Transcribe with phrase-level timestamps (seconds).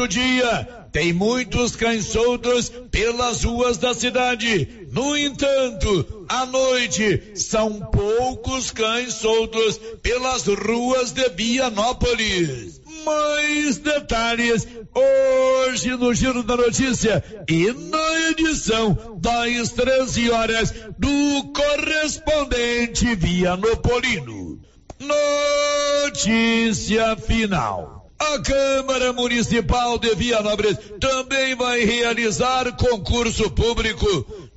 [0.00, 4.86] o dia, tem muitos cães soltos pelas ruas da cidade.
[4.92, 12.80] No entanto, à noite, são poucos cães soltos pelas ruas de Vianópolis.
[13.04, 23.14] Mais detalhes hoje no Giro da Notícia e na edição das 13 horas do correspondente
[23.14, 24.60] Vianopolino.
[26.04, 28.01] Notícia final.
[28.22, 34.06] A Câmara Municipal de Vianópolis também vai realizar concurso público.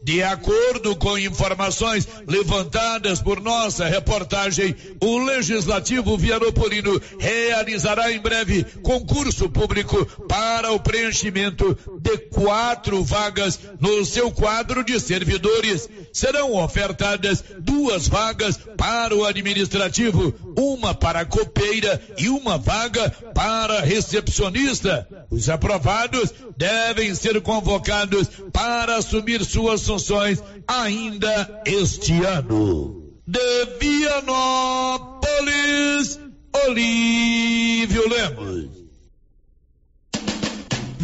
[0.05, 9.49] De acordo com informações levantadas por nossa reportagem, o Legislativo Vianopolino realizará em breve concurso
[9.49, 15.89] público para o preenchimento de quatro vagas no seu quadro de servidores.
[16.13, 25.07] Serão ofertadas duas vagas para o administrativo, uma para copeira e uma vaga para recepcionista.
[25.31, 33.03] Os aprovados devem ser convocados para assumir suas funções ainda este ano.
[33.27, 35.19] De Vianópolis,
[36.67, 38.74] Olívio Lemos.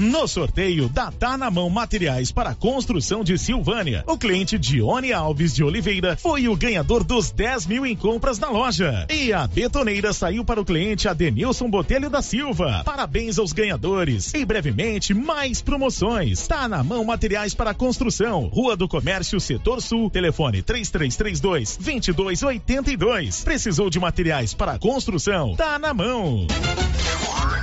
[0.02, 5.54] No sorteio da Tá na Mão Materiais para Construção de Silvânia, o cliente Dione Alves
[5.54, 9.06] de Oliveira foi o ganhador dos 10 mil em compras na loja.
[9.12, 12.82] E a betoneira saiu para o cliente Adenilson Botelho da Silva.
[12.84, 14.34] Parabéns aos ganhadores.
[14.34, 16.48] E brevemente, mais promoções.
[16.48, 23.44] Tá na Mão Materiais para Construção, Rua do Comércio, Setor Sul, telefone 3332 2282.
[23.44, 25.56] Precisou de materiais para construção?
[25.56, 26.48] Tá na mão.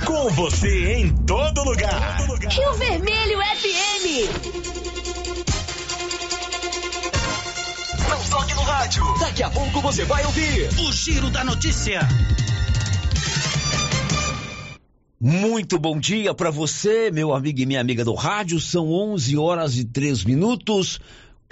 [0.05, 2.28] Com você em todo lugar.
[2.37, 4.29] Rio Vermelho FM.
[8.07, 9.03] Não toque no rádio.
[9.19, 12.01] Daqui a pouco você vai ouvir o Giro da Notícia.
[15.19, 18.59] Muito bom dia para você, meu amigo e minha amiga do rádio.
[18.59, 20.99] São 11 horas e 3 minutos.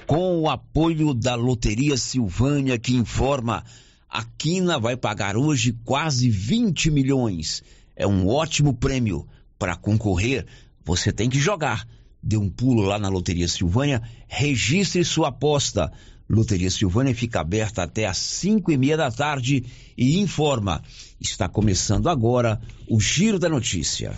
[0.05, 3.63] Com o apoio da Loteria Silvânia, que informa:
[4.07, 7.63] a Quina vai pagar hoje quase 20 milhões.
[7.95, 9.27] É um ótimo prêmio.
[9.59, 10.45] Para concorrer,
[10.87, 11.85] você tem que jogar.
[12.23, 15.91] Dê um pulo lá na Loteria Silvânia, registre sua aposta.
[16.29, 19.65] Loteria Silvânia fica aberta até às cinco e meia da tarde
[19.97, 20.81] e informa.
[21.19, 24.15] Está começando agora o Giro da Notícia.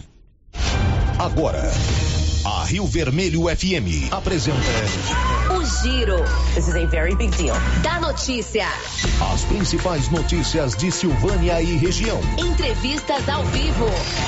[1.17, 1.61] Agora,
[2.45, 4.57] a Rio Vermelho FM apresenta
[5.53, 6.23] O Giro.
[6.55, 7.55] This is a very big deal.
[7.83, 8.67] Da notícia.
[9.33, 12.19] as principais notícias de Silvânia e região.
[12.37, 13.85] Entrevistas ao vivo.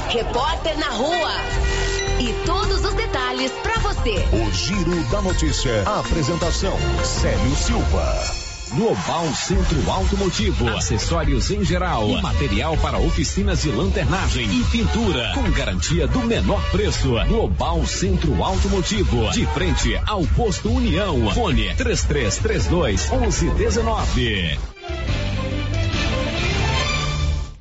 [0.09, 2.00] Repórter na rua.
[2.21, 4.13] E todos os detalhes pra você.
[4.31, 5.81] O Giro da Notícia.
[5.87, 8.31] A apresentação: Célio Silva.
[8.75, 15.49] Global Centro Automotivo, acessórios em geral, e material para oficinas de lanternagem e pintura, com
[15.49, 17.09] garantia do menor preço.
[17.27, 21.33] Global Centro Automotivo, de frente ao posto União.
[21.33, 24.59] Fone 3332 1119.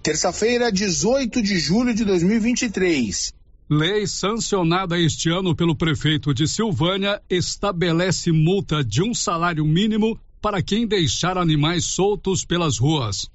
[0.02, 3.39] Terça-feira, 18 de julho de 2023.
[3.72, 10.60] Lei sancionada este ano pelo prefeito de Silvânia estabelece multa de um salário mínimo para
[10.60, 13.30] quem deixar animais soltos pelas ruas.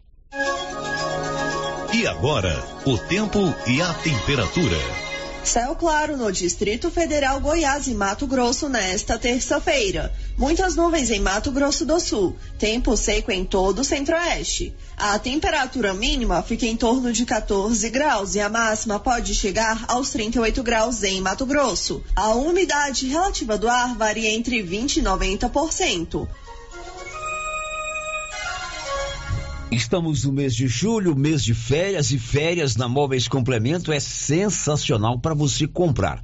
[1.94, 5.05] E agora, o tempo e a temperatura.
[5.46, 10.12] Céu claro no Distrito Federal Goiás e Mato Grosso nesta terça-feira.
[10.36, 12.36] Muitas nuvens em Mato Grosso do Sul.
[12.58, 14.76] Tempo seco em todo o centro-oeste.
[14.98, 20.10] A temperatura mínima fica em torno de 14 graus e a máxima pode chegar aos
[20.10, 22.04] 38 graus em Mato Grosso.
[22.16, 26.28] A umidade relativa do ar varia entre 20 e 90%.
[29.76, 35.20] Estamos no mês de julho, mês de férias, e férias na Móveis Complemento é sensacional
[35.20, 36.24] para você comprar.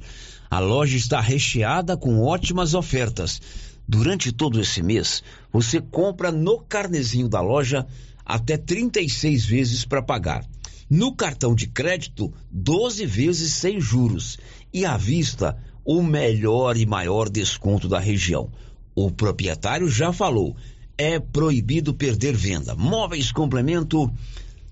[0.50, 3.42] A loja está recheada com ótimas ofertas.
[3.86, 7.86] Durante todo esse mês, você compra no carnezinho da loja
[8.24, 10.46] até 36 vezes para pagar.
[10.88, 14.38] No cartão de crédito, 12 vezes sem juros.
[14.72, 18.50] E à vista, o melhor e maior desconto da região.
[18.94, 20.56] O proprietário já falou
[20.96, 22.74] é proibido perder venda.
[22.74, 24.12] Móveis Complemento,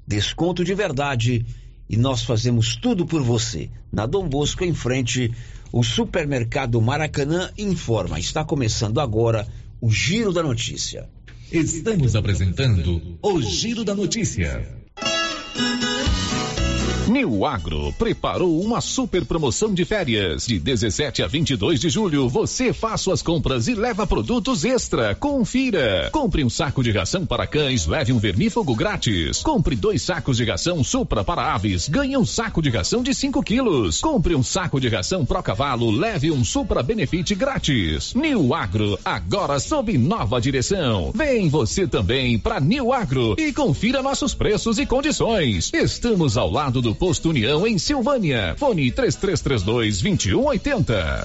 [0.07, 1.45] desconto de verdade
[1.89, 3.69] e nós fazemos tudo por você.
[3.93, 5.33] Na Dom Bosco, em frente,
[5.73, 8.19] o supermercado Maracanã informa.
[8.19, 9.47] Está começando agora
[9.81, 11.09] o Giro da Notícia.
[11.51, 14.81] Estamos apresentando o Giro da Notícia.
[17.11, 20.47] New Agro preparou uma super promoção de férias.
[20.47, 25.13] De 17 a 22 de julho, você faz suas compras e leva produtos extra.
[25.17, 26.09] Confira.
[26.13, 29.43] Compre um saco de ração para cães, leve um vermífugo grátis.
[29.43, 33.43] Compre dois sacos de ração Supra para aves, ganhe um saco de ração de 5
[33.43, 34.01] quilos.
[34.01, 38.15] Compre um saco de ração Pro Cavalo, leve um Supra Benefit grátis.
[38.15, 41.11] New Agro, agora sob nova direção.
[41.13, 45.73] Vem você também para New Agro e confira nossos preços e condições.
[45.75, 48.55] Estamos ao lado do Posto União em Silvânia.
[48.59, 51.25] Fone 3332 2180.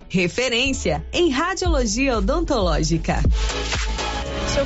[0.11, 3.23] referência em radiologia odontológica.
[4.51, 4.65] Se eu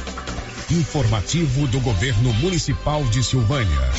[0.71, 3.91] Informativo do Governo Municipal de Silvânia.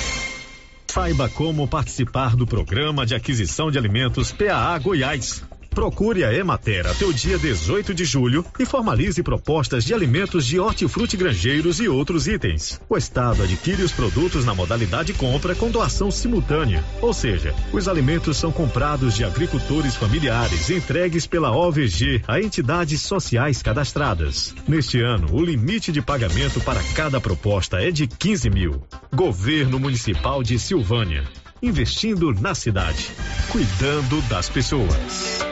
[0.87, 5.45] Saiba como participar do programa de aquisição de alimentos PAA Goiás.
[5.75, 10.61] Procure a Emater até o dia 18 de julho e formalize propostas de alimentos de
[10.61, 12.79] hortifruti grangeiros e outros itens.
[12.89, 18.37] O Estado adquire os produtos na modalidade compra com doação simultânea, ou seja, os alimentos
[18.37, 24.55] são comprados de agricultores familiares entregues pela OVG a entidades sociais cadastradas.
[24.69, 28.83] Neste ano, o limite de pagamento para cada proposta é de 15 mil.
[29.15, 31.25] Governo Municipal de Silvânia.
[31.63, 33.11] Investindo na cidade.
[33.51, 35.52] Cuidando das pessoas.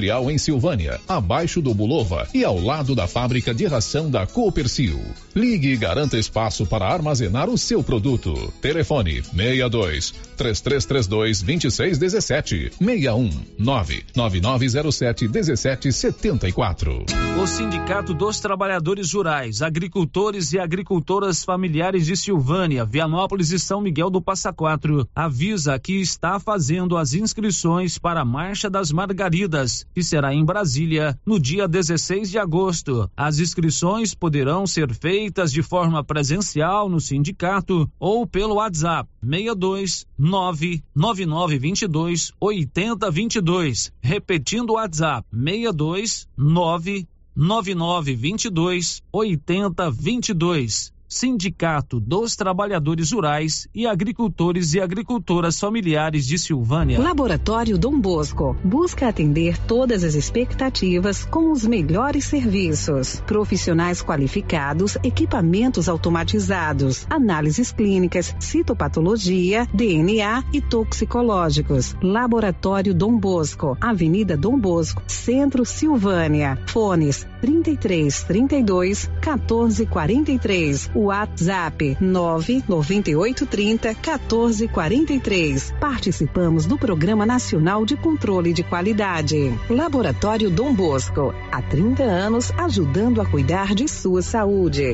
[0.01, 4.99] Industrial em Silvânia, abaixo do Bulova e ao lado da fábrica de ração da Coopercil.
[5.35, 8.51] Ligue e garanta espaço para armazenar o seu produto.
[8.59, 13.29] Telefone 62 3332 2617 61
[13.59, 17.05] 99907 1774.
[17.39, 24.09] O Sindicato dos Trabalhadores Rurais, Agricultores e Agricultoras Familiares de Silvânia, Vianópolis e São Miguel
[24.09, 30.01] do Passa Quatro avisa que está fazendo as inscrições para a Marcha das Margaridas que
[30.03, 33.09] será em Brasília no dia 16 de agosto.
[33.15, 42.33] As inscrições poderão ser feitas de forma presencial no sindicato ou pelo WhatsApp 62 99922
[42.39, 43.93] 8022.
[44.01, 50.90] Repetindo o WhatsApp 62 99922 8022.
[51.11, 57.01] Sindicato dos Trabalhadores Rurais e Agricultores e Agricultoras Familiares de Silvânia.
[57.01, 63.21] Laboratório Dom Bosco busca atender todas as expectativas com os melhores serviços.
[63.27, 71.93] Profissionais qualificados, equipamentos automatizados, análises clínicas, citopatologia, DNA e toxicológicos.
[72.01, 76.57] Laboratório Dom Bosco, Avenida Dom Bosco, Centro Silvânia.
[76.67, 81.00] Fones 33 32 14 43.
[81.05, 85.73] WhatsApp 998 30 14 43.
[85.79, 89.57] Participamos do Programa Nacional de Controle de Qualidade.
[89.69, 94.93] Laboratório Dom Bosco, há 30 anos ajudando a cuidar de sua saúde.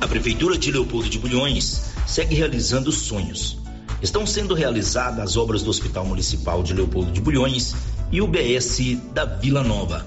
[0.00, 3.58] A Prefeitura de Leopoldo de Bulhões segue realizando sonhos.
[4.02, 7.74] Estão sendo realizadas as obras do Hospital Municipal de Leopoldo de Bulhões
[8.12, 10.06] e o BS da Vila Nova.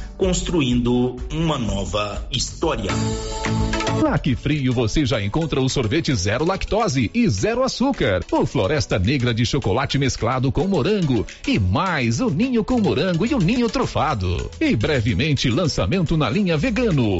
[0.21, 2.91] construindo uma nova história.
[4.21, 9.33] Que Frio você já encontra o sorvete zero lactose e zero açúcar, o Floresta Negra
[9.33, 14.51] de chocolate mesclado com morango e mais o ninho com morango e o ninho trufado.
[14.59, 17.17] E brevemente lançamento na linha vegano.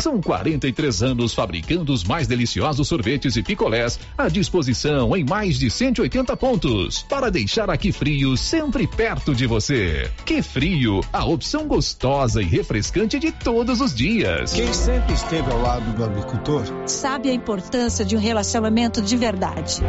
[0.00, 5.70] São 43 anos fabricando os mais deliciosos sorvetes e picolés à disposição em mais de
[5.70, 10.10] 180 pontos para deixar aqui frio sempre perto de você.
[10.24, 14.52] Que frio, a opção gostosa e refrescante de todos os dias.
[14.52, 19.80] Quem sempre esteve ao lado do agricultor sabe a importância de um relacionamento de verdade.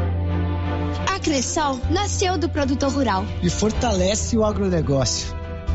[1.13, 5.44] A Cressol nasceu do produtor rural e fortalece o agronegócio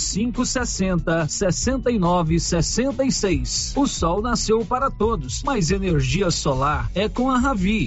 [0.00, 3.74] 6560 6966.
[3.76, 7.86] O sol nasceu para todos, mas energia solar é com a Ravi.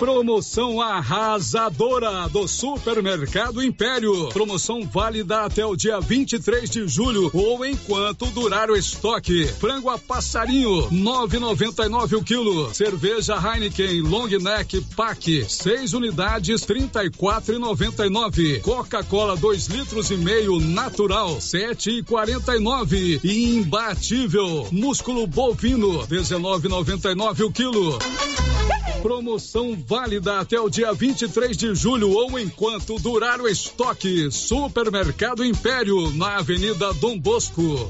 [0.00, 4.30] Promoção arrasadora do Supermercado Império.
[4.30, 9.46] Promoção válida até o dia 23 de julho ou enquanto durar o estoque.
[9.46, 12.72] Frango a passarinho, 9,99 o quilo.
[12.72, 18.62] Cerveja Heineken Long Neck Pack, 6 unidades, 34,99.
[18.62, 23.20] Coca-Cola 2 litros e meio natural, 7,49.
[23.22, 27.98] E imbatível, músculo bovino, 19,99 o quilo.
[29.02, 34.30] Promoção válida até o dia 23 de julho ou enquanto durar o estoque.
[34.30, 37.88] Supermercado Império, na Avenida Dom Bosco.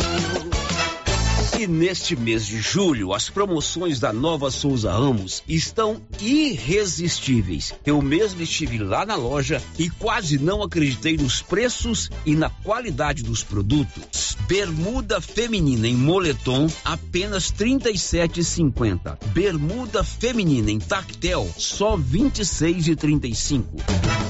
[1.61, 7.75] E neste mês de julho, as promoções da Nova Souza Ramos estão irresistíveis.
[7.85, 13.23] Eu mesmo estive lá na loja e quase não acreditei nos preços e na qualidade
[13.23, 14.38] dos produtos.
[14.49, 19.19] Bermuda feminina em moletom, apenas R$ 37,50.
[19.26, 24.29] Bermuda feminina em tactel, só R$ 26,35.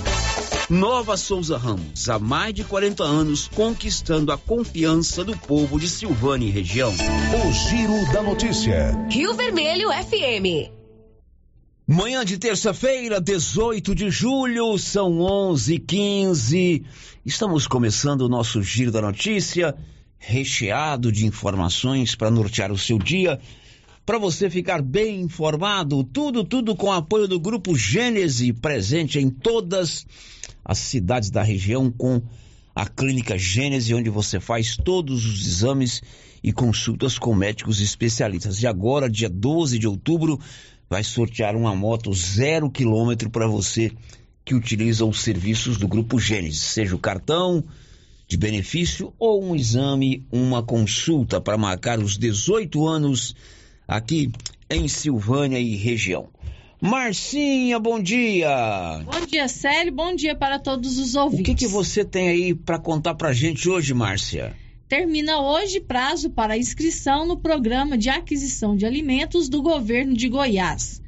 [0.71, 6.47] Nova Souza Ramos, há mais de 40 anos, conquistando a confiança do povo de Silvânia
[6.47, 6.93] e região.
[6.93, 8.97] O Giro da Notícia.
[9.11, 10.71] Rio Vermelho FM.
[11.89, 16.85] Manhã de terça-feira, 18 de julho, são 11:15.
[17.27, 19.75] Estamos começando o nosso Giro da Notícia,
[20.19, 23.41] recheado de informações para nortear o seu dia.
[24.07, 30.07] Para você ficar bem informado, tudo, tudo com apoio do Grupo Gênese, presente em todas
[30.40, 30.40] as
[30.75, 32.23] cidades da região com
[32.75, 36.03] a Clínica Gênese, onde você faz todos os exames
[36.43, 38.63] e consultas com médicos especialistas.
[38.63, 40.39] E agora, dia 12 de outubro,
[40.89, 43.93] vai sortear uma moto zero quilômetro para você
[44.45, 47.63] que utiliza os serviços do Grupo Gênese, seja o cartão
[48.27, 53.35] de benefício ou um exame, uma consulta para marcar os 18 anos
[53.87, 54.33] aqui
[54.71, 56.29] em Silvânia e região.
[56.81, 59.03] Marcinha, bom dia.
[59.05, 59.93] Bom dia, Célio.
[59.93, 61.41] Bom dia para todos os ouvintes.
[61.41, 64.57] O que, que você tem aí para contar para gente hoje, Márcia?
[64.89, 71.03] Termina hoje prazo para inscrição no programa de aquisição de alimentos do governo de Goiás.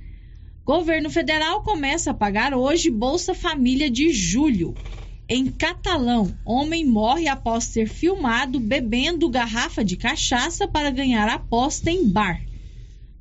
[0.62, 4.76] Governo federal começa a pagar hoje Bolsa Família de julho.
[5.26, 12.06] Em Catalão, homem morre após ser filmado bebendo garrafa de cachaça para ganhar aposta em
[12.06, 12.42] bar.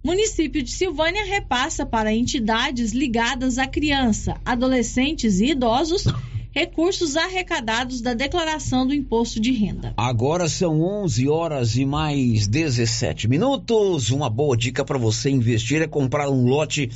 [0.03, 6.05] Município de Silvânia repassa para entidades ligadas à criança, adolescentes e idosos
[6.51, 9.93] recursos arrecadados da declaração do imposto de renda.
[9.96, 14.12] Agora são 11 horas e mais 17 minutos.
[14.12, 16.89] Uma boa dica para você investir é comprar um lote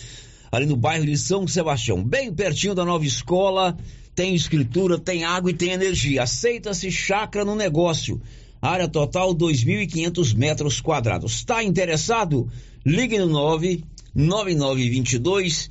[0.52, 3.78] ali no bairro de São Sebastião, bem pertinho da nova escola.
[4.14, 6.24] Tem escritura, tem água e tem energia.
[6.24, 8.22] Aceita-se chácara no negócio.
[8.68, 11.36] Área total 2.500 metros quadrados.
[11.36, 12.50] Está interessado?
[12.86, 15.70] Ligue no 99922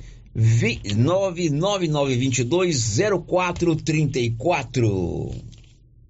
[0.95, 5.35] 99922 0434.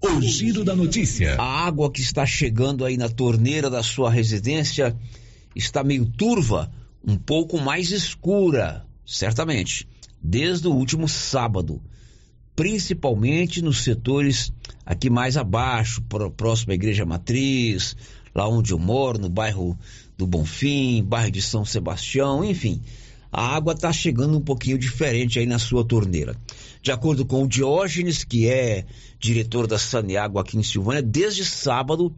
[0.02, 1.36] O giro da notícia.
[1.36, 4.96] A água que está chegando aí na torneira da sua residência
[5.56, 6.72] está meio turva,
[7.08, 9.88] um pouco mais escura, certamente,
[10.22, 11.82] desde o último sábado,
[12.56, 14.52] principalmente nos setores
[14.86, 16.04] aqui mais abaixo,
[16.38, 17.96] próximo à igreja matriz,
[18.34, 19.78] lá onde eu moro, no bairro
[20.18, 22.82] do Bonfim, bairro de São Sebastião, enfim.
[23.32, 26.38] A água está chegando um pouquinho diferente aí na sua torneira.
[26.82, 28.86] De acordo com o Diógenes, que é
[29.20, 32.16] diretor da Saneágua aqui em Silvânia, desde sábado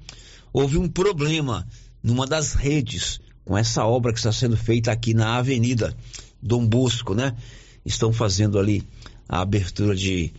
[0.54, 1.68] houve um problema
[2.04, 5.96] numa das redes com essa obra que está sendo feita aqui na Avenida
[6.42, 7.34] Dom Bosco, né?
[7.86, 8.84] Estão fazendo ali
[9.28, 10.32] a abertura de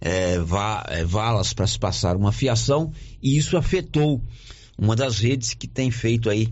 [0.00, 4.22] é, va é, valas para se passar uma fiação e isso afetou
[4.78, 6.48] uma das redes que tem feito aí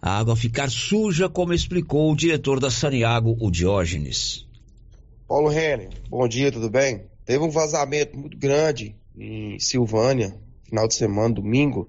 [0.00, 4.46] a água ficar suja, como explicou o diretor da Saniago, o Diógenes.
[5.26, 7.02] Paulo Renner, bom dia, tudo bem?
[7.24, 10.34] Teve um vazamento muito grande em Silvânia,
[10.64, 11.88] final de semana, domingo.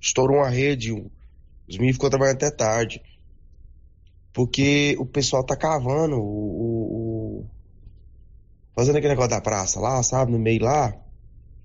[0.00, 3.02] Estourou uma rede, os meninos ficou trabalhando até tarde.
[4.32, 7.11] Porque o pessoal tá cavando, o, o,
[8.74, 10.94] fazendo aquele negócio da praça lá, sabe, no meio lá,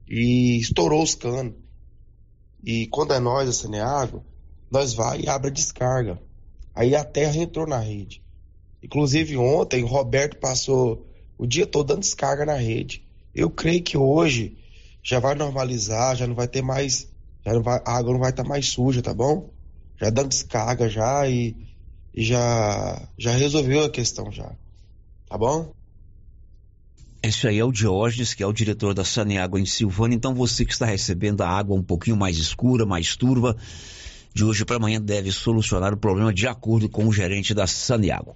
[0.08, 1.54] e estourou os canos.
[2.64, 4.24] E quando é nós, a Saneago,
[4.70, 6.20] nós vai e abre a descarga.
[6.76, 8.22] Aí a terra entrou na rede.
[8.84, 13.06] Inclusive ontem o Roberto passou o dia todo dando descarga na rede.
[13.34, 14.58] Eu creio que hoje
[15.04, 17.08] já vai normalizar, já não vai ter mais,
[17.46, 19.50] já não vai, a água não vai estar mais suja, tá bom?
[20.00, 21.56] Já dando descarga já e,
[22.14, 24.52] e já já resolveu a questão já.
[25.30, 25.74] Tá bom?
[27.28, 30.16] Esse aí é o Diógenes, que é o diretor da Saneágua em Silvânia.
[30.16, 33.58] Então você que está recebendo a água um pouquinho mais escura, mais turva,
[34.34, 38.34] de hoje para amanhã deve solucionar o problema de acordo com o gerente da Saniago.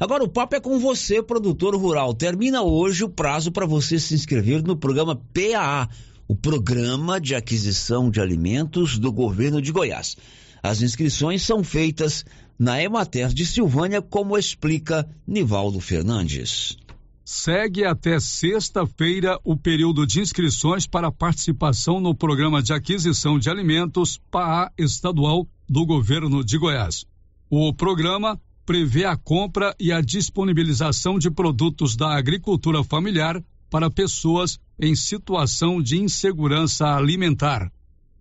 [0.00, 2.12] Agora o papo é com você, produtor rural.
[2.14, 5.88] Termina hoje o prazo para você se inscrever no programa PAA,
[6.26, 10.16] o Programa de Aquisição de Alimentos do Governo de Goiás.
[10.60, 12.24] As inscrições são feitas
[12.58, 16.76] na Emater de Silvânia, como explica Nivaldo Fernandes.
[17.24, 24.20] Segue até sexta-feira o período de inscrições para participação no Programa de Aquisição de Alimentos
[24.28, 27.06] PAA Estadual do Governo de Goiás.
[27.48, 34.58] O programa prevê a compra e a disponibilização de produtos da agricultura familiar para pessoas
[34.78, 37.70] em situação de insegurança alimentar.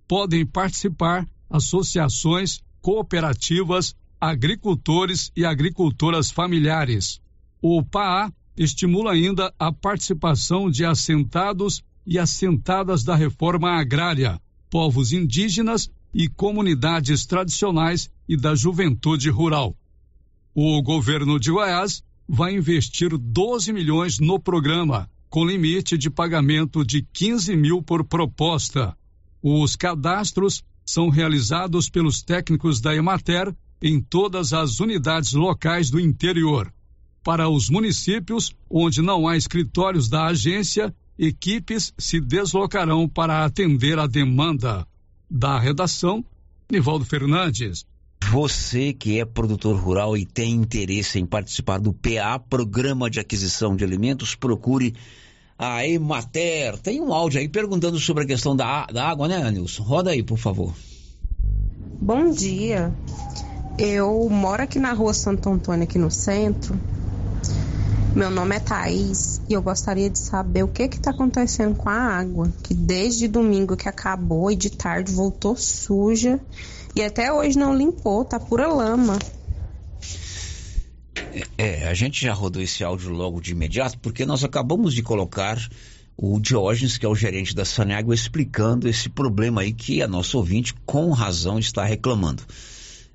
[0.08, 7.20] Podem participar associações, cooperativas, agricultores e agricultoras familiares.
[7.60, 15.90] O PAA estimula ainda a participação de assentados e assentadas da reforma agrária, povos indígenas
[16.14, 19.76] e comunidades tradicionais e da juventude rural.
[20.54, 27.02] O governo de Goiás vai investir 12 milhões no programa, com limite de pagamento de
[27.14, 28.96] 15 mil por proposta.
[29.42, 36.72] Os cadastros são realizados pelos técnicos da Emater em todas as unidades locais do interior.
[37.24, 44.08] Para os municípios onde não há escritórios da agência, equipes se deslocarão para atender a
[44.08, 44.88] demanda.
[45.30, 46.26] Da redação,
[46.70, 47.86] Nivaldo Fernandes.
[48.32, 53.76] Você que é produtor rural e tem interesse em participar do PA, Programa de Aquisição
[53.76, 54.94] de Alimentos, procure
[55.58, 56.78] a Emater.
[56.80, 59.84] Tem um áudio aí perguntando sobre a questão da, da água, né, Nilson?
[59.84, 60.74] Roda aí, por favor.
[62.02, 62.94] Bom dia.
[63.78, 66.80] Eu moro aqui na rua Santo Antônio, aqui no centro.
[68.15, 71.93] Meu nome é Thaís e eu gostaria de saber o que está acontecendo com a
[71.93, 76.39] água, que desde domingo que acabou e de tarde voltou suja
[76.95, 79.17] e até hoje não limpou, tá pura lama.
[81.58, 85.58] É, a gente já rodou esse áudio logo de imediato, porque nós acabamos de colocar
[86.17, 90.38] o Diógenes, que é o gerente da Saneágua, explicando esse problema aí que a nossa
[90.38, 92.43] ouvinte, com razão, está reclamando.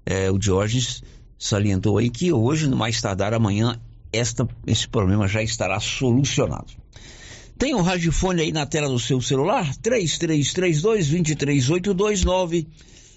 [0.05, 1.03] É, o Diógenes
[1.39, 3.79] salientou aí que hoje, no mais tardar amanhã,
[4.17, 6.73] esta, esse problema já estará solucionado.
[7.59, 9.75] Tem um radiofone aí na tela do seu celular?
[9.77, 12.67] 3332 23829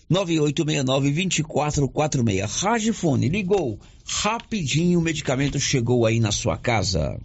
[0.09, 2.63] 9869-2446.
[2.63, 3.79] Ragifone, ligou.
[4.05, 7.19] Rapidinho o medicamento chegou aí na sua casa.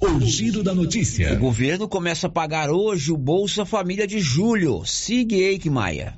[0.00, 1.32] O giro da notícia.
[1.32, 4.84] O governo começa a pagar hoje o Bolsa Família de julho.
[4.84, 5.36] Siga
[5.70, 6.16] Maia.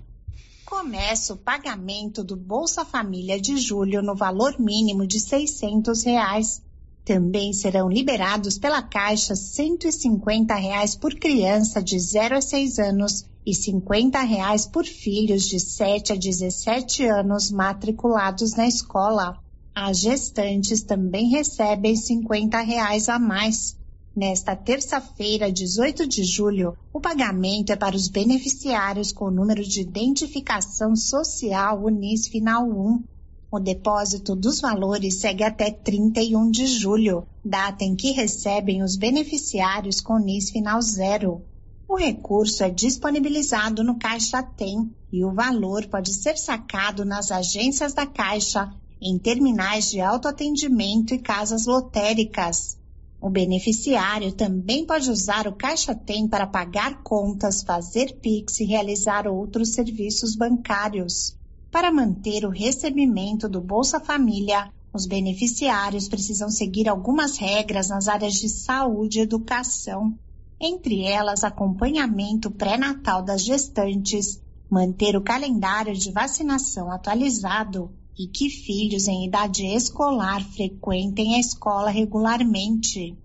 [0.67, 6.61] Começa o pagamento do Bolsa Família de julho no valor mínimo de 600 reais.
[7.09, 13.55] Também serão liberados pela Caixa 150 reais por criança de 0 a 6 anos e
[13.55, 19.39] 50 reais por filhos de 7 a 17 anos matriculados na escola.
[19.75, 23.75] As gestantes também recebem 50 reais a mais.
[24.15, 29.81] Nesta terça-feira, 18 de julho, o pagamento é para os beneficiários com o número de
[29.81, 33.03] identificação social UNIS Final 1.
[33.51, 40.03] O depósito dos valores segue até 31 de julho, data em que recebem os beneficiários
[40.03, 41.43] com NIS Final 0.
[41.89, 47.95] O recurso é disponibilizado no Caixa Tem e o valor pode ser sacado nas agências
[47.95, 52.77] da Caixa, em terminais de autoatendimento e casas lotéricas.
[53.19, 59.27] O beneficiário também pode usar o Caixa Tem para pagar contas, fazer Pix e realizar
[59.27, 61.38] outros serviços bancários.
[61.71, 68.35] Para manter o recebimento do Bolsa Família, os beneficiários precisam seguir algumas regras nas áreas
[68.35, 70.19] de saúde e educação
[70.61, 79.07] entre elas acompanhamento pré-natal das gestantes, manter o calendário de vacinação atualizado e que filhos
[79.07, 83.17] em idade escolar frequentem a escola regularmente.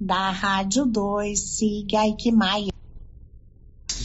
[0.00, 1.98] Da Rádio 2, siga
[2.32, 2.77] Maia.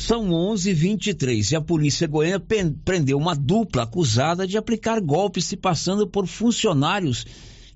[0.06, 2.44] São 11:23 e a polícia goiana
[2.84, 7.26] prendeu uma dupla acusada de aplicar golpes se passando por funcionários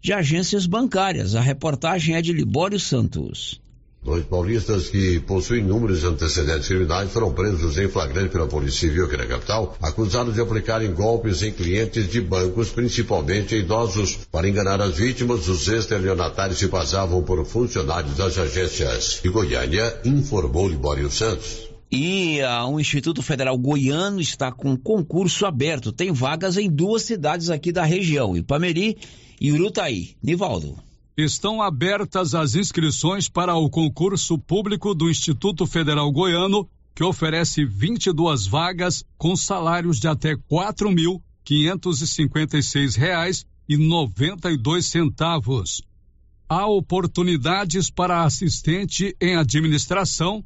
[0.01, 1.35] de agências bancárias.
[1.35, 3.61] A reportagem é de Libório Santos.
[4.03, 9.15] Dois paulistas que possuem inúmeros antecedentes criminais foram presos em flagrante pela Polícia Civil aqui
[9.15, 14.19] na capital, acusados de aplicarem golpes em clientes de bancos, principalmente idosos.
[14.29, 19.21] Para enganar as vítimas, os estelionatários se passavam por funcionários das agências.
[19.23, 21.66] E Goiânia informou Libório Santos.
[21.91, 25.91] E uh, o Instituto Federal Goiano está com concurso aberto.
[25.91, 28.97] Tem vagas em duas cidades aqui da região, Ipameri
[29.39, 30.15] e Urutaí.
[30.21, 30.78] Nivaldo
[31.17, 38.45] estão abertas as inscrições para o concurso público do Instituto Federal Goiano, que oferece 22
[38.45, 45.82] vagas com salários de até R$ 4.556 e noventa e dois centavos.
[46.47, 50.45] Há oportunidades para assistente em administração,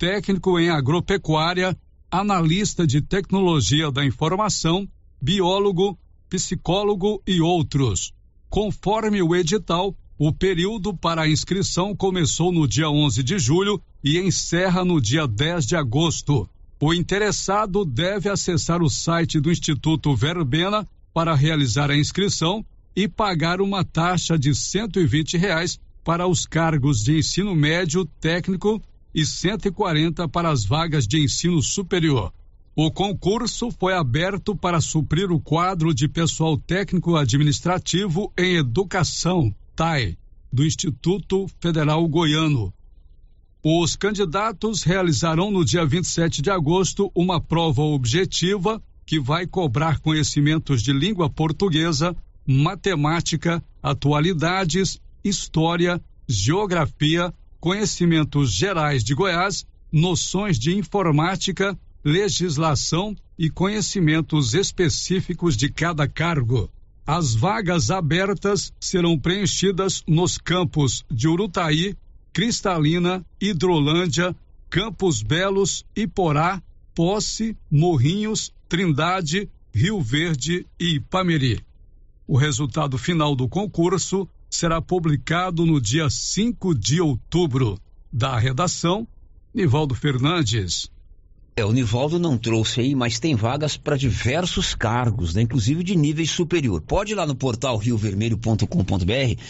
[0.00, 1.76] técnico em agropecuária,
[2.10, 4.88] analista de tecnologia da informação,
[5.20, 8.10] biólogo, psicólogo e outros.
[8.48, 14.18] Conforme o edital, o período para a inscrição começou no dia 11 de julho e
[14.18, 16.48] encerra no dia 10 de agosto.
[16.80, 22.64] O interessado deve acessar o site do Instituto Verbena para realizar a inscrição
[22.96, 28.82] e pagar uma taxa de 120 reais para os cargos de ensino médio técnico
[29.14, 32.32] e 140 para as vagas de ensino superior.
[32.74, 40.16] O concurso foi aberto para suprir o quadro de pessoal técnico administrativo em educação TAE,
[40.52, 42.72] do Instituto Federal Goiano.
[43.62, 50.82] Os candidatos realizarão no dia 27 de agosto uma prova objetiva que vai cobrar conhecimentos
[50.82, 63.14] de língua portuguesa, matemática, atualidades, história, geografia, conhecimentos gerais de Goiás, noções de informática, legislação
[63.38, 66.70] e conhecimentos específicos de cada cargo.
[67.06, 71.96] As vagas abertas serão preenchidas nos campos de Urutaí,
[72.32, 74.34] Cristalina, Hidrolândia,
[74.68, 76.62] Campos Belos, Iporá,
[76.94, 81.60] Posse, Morrinhos, Trindade, Rio Verde e Ipameri.
[82.26, 87.78] O resultado final do concurso será publicado no dia 5 de outubro.
[88.12, 89.06] Da redação,
[89.54, 90.90] Nivaldo Fernandes.
[91.54, 95.42] É, o Nivaldo não trouxe aí, mas tem vagas para diversos cargos, né?
[95.42, 96.80] inclusive de nível superior.
[96.80, 99.40] Pode ir lá no portal riovermelho.com.br.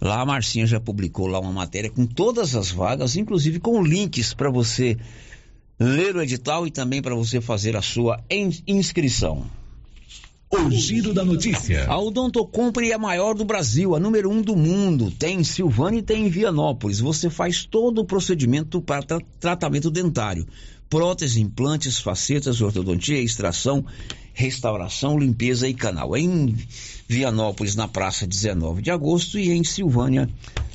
[0.00, 4.32] Lá a Marcinha já publicou lá uma matéria com todas as vagas, inclusive com links
[4.32, 4.96] para você
[5.78, 8.22] ler o edital e também para você fazer a sua
[8.66, 9.46] inscrição.
[10.50, 11.86] O giro da notícia.
[11.88, 15.10] A Odonto Company é a maior do Brasil, a número um do mundo.
[15.10, 17.00] Tem em Silvânia e tem em Vianópolis.
[17.00, 20.46] Você faz todo o procedimento para tra tratamento dentário
[20.88, 23.84] prótese, implantes, facetas, ortodontia, extração,
[24.32, 26.16] restauração, limpeza e canal.
[26.16, 26.56] Em
[27.08, 30.28] Vianópolis, na praça 19 de agosto e em Silvânia,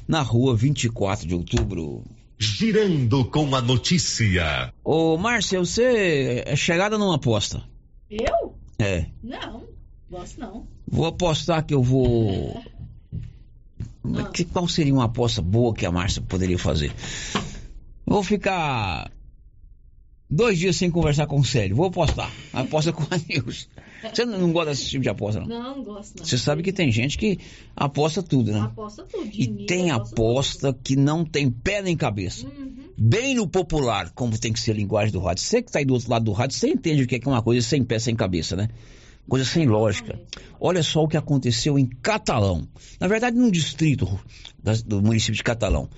[0.08, 2.04] na rua 24 de outubro.
[2.38, 4.74] Girando com a notícia.
[4.84, 7.64] Ô, Márcia, você é chegada numa aposta?
[8.10, 8.61] Eu?
[8.80, 9.06] É.
[9.24, 9.64] Não,
[10.10, 10.68] gosto não.
[10.88, 12.62] Vou apostar que eu vou.
[14.04, 14.24] Ah.
[14.34, 16.94] Que, qual seria uma aposta boa que a Márcia poderia fazer?
[18.06, 19.12] Vou ficar
[20.32, 21.76] Dois dias sem conversar com o Célio.
[21.76, 22.32] Vou apostar.
[22.54, 23.68] Aposta com a Nilson.
[24.14, 25.48] Você não, gosta desse tipo de aposta, não?
[25.48, 26.18] Não, não gosto.
[26.18, 26.26] Não.
[26.26, 27.38] Você sabe que tem gente que
[27.76, 28.62] aposta tudo, né?
[28.62, 29.30] Aposta tudo.
[29.34, 32.48] E tem aposta que não tem pé nem cabeça.
[32.48, 32.72] Uhum.
[32.98, 35.44] Bem no popular, como tem que ser a linguagem do rádio.
[35.44, 37.28] Você que está aí do outro lado do rádio, você entende o que é, que
[37.28, 38.70] é uma coisa sem pé, sem cabeça, né?
[39.28, 40.18] Coisa sem lógica.
[40.62, 42.66] Olha só o que aconteceu em Catalão.
[43.02, 44.08] Na verdade, num distrito
[44.86, 45.90] do município de Catalão.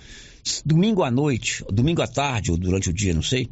[0.65, 3.48] Domingo à noite, domingo à tarde, ou durante o dia, não sei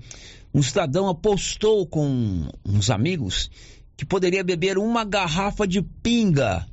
[0.54, 3.50] um cidadão apostou com uns amigos
[3.96, 6.68] que poderia beber uma garrafa de pinga.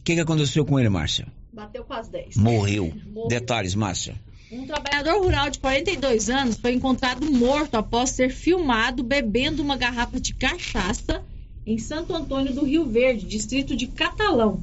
[0.00, 1.26] O que, que aconteceu com ele, Márcia?
[1.52, 2.36] Bateu com as 10.
[2.36, 2.92] Morreu.
[3.12, 3.28] Morreu.
[3.28, 4.14] Detalhes, Márcia.
[4.50, 10.20] Um trabalhador rural de 42 anos foi encontrado morto após ser filmado bebendo uma garrafa
[10.20, 11.24] de cachaça
[11.66, 14.62] em Santo Antônio do Rio Verde, distrito de Catalão.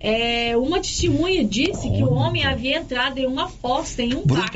[0.00, 4.50] É, uma testemunha disse que o homem havia entrado em uma aposta em um bar.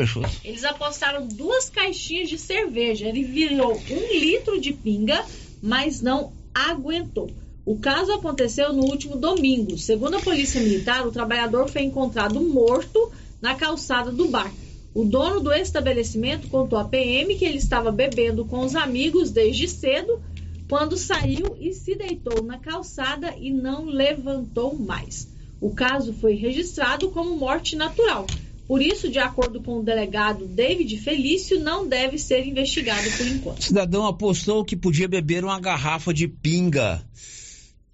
[0.44, 3.08] Eles apostaram duas caixinhas de cerveja.
[3.08, 5.24] Ele virou um litro de pinga,
[5.60, 7.30] mas não aguentou.
[7.64, 9.76] O caso aconteceu no último domingo.
[9.78, 14.52] Segundo a Polícia Militar, o trabalhador foi encontrado morto na calçada do bar.
[14.94, 19.66] O dono do estabelecimento contou à PM que ele estava bebendo com os amigos desde
[19.66, 20.20] cedo,
[20.68, 25.31] quando saiu e se deitou na calçada e não levantou mais.
[25.62, 28.26] O caso foi registrado como morte natural.
[28.66, 33.60] Por isso, de acordo com o delegado David Felício, não deve ser investigado por enquanto.
[33.60, 37.00] O cidadão apostou que podia beber uma garrafa de pinga.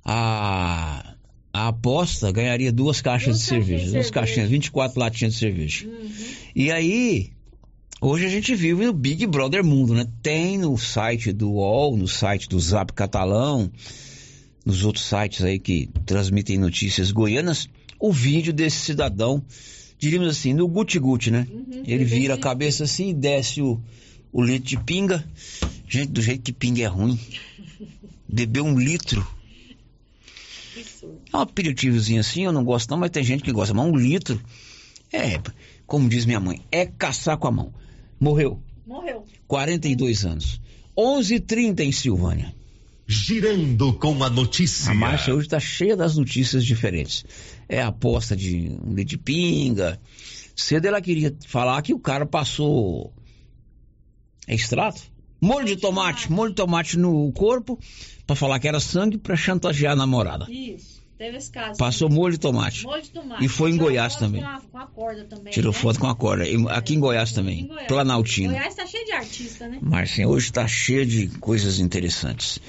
[0.03, 1.15] A,
[1.53, 3.83] a aposta ganharia duas caixas duas de cerveja.
[3.83, 4.13] Duas cerveja.
[4.13, 5.87] caixinhas, 24 latinhas de cerveja.
[5.87, 6.11] Uhum.
[6.57, 7.33] E aí,
[8.01, 10.07] hoje a gente vive no Big Brother Mundo, né?
[10.23, 13.71] Tem no site do UOL, no site do Zap Catalão
[14.69, 19.43] nos outros sites aí que transmitem notícias goianas, o vídeo desse cidadão,
[19.99, 21.49] diríamos assim, no guti-guti, né?
[21.51, 23.81] Uhum, Ele vira a cabeça assim e desce o,
[24.31, 25.27] o litro de pinga.
[25.89, 27.19] Gente, do jeito que pinga é ruim.
[28.29, 29.27] Bebeu um litro.
[31.33, 33.73] É um aperitivozinho assim, eu não gosto não, mas tem gente que gosta.
[33.73, 34.39] Mas um litro,
[35.11, 35.41] é,
[35.87, 37.73] como diz minha mãe, é caçar com a mão.
[38.21, 38.63] Morreu.
[38.87, 39.25] Morreu.
[39.47, 40.61] 42 anos.
[40.95, 42.58] 11h30 em Silvânia.
[43.09, 44.91] Girando com a notícia.
[44.93, 47.25] A Márcia hoje está cheia das notícias diferentes.
[47.67, 49.99] É a aposta de um leite de pinga.
[50.55, 53.15] Cedo ela queria falar que o cara passou.
[54.47, 55.01] É extrato?
[55.41, 57.79] Molho de tomate, molho de tomate no corpo,
[58.27, 60.47] para falar que era sangue, para chantagear a namorada.
[60.51, 60.99] Isso.
[61.17, 61.77] Teve esse caso.
[61.77, 62.85] Passou molho de tomate.
[62.85, 63.45] Molho de tomate.
[63.45, 64.41] E foi em Tirou Goiás foto também.
[64.41, 65.53] Com a, com a corda também.
[65.53, 65.79] Tirou né?
[65.79, 66.47] foto com a corda.
[66.47, 67.63] E Aqui em Goiás também.
[67.63, 67.89] Em Goiás.
[67.89, 68.53] Planaltino.
[68.53, 69.79] Goiás tá cheio de artista, né?
[69.83, 72.61] Marcinha, hoje está cheia de coisas interessantes.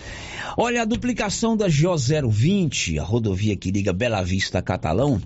[0.57, 1.95] Olha, a duplicação da GO
[2.29, 5.21] 020, a rodovia que liga Bela Vista a Catalão,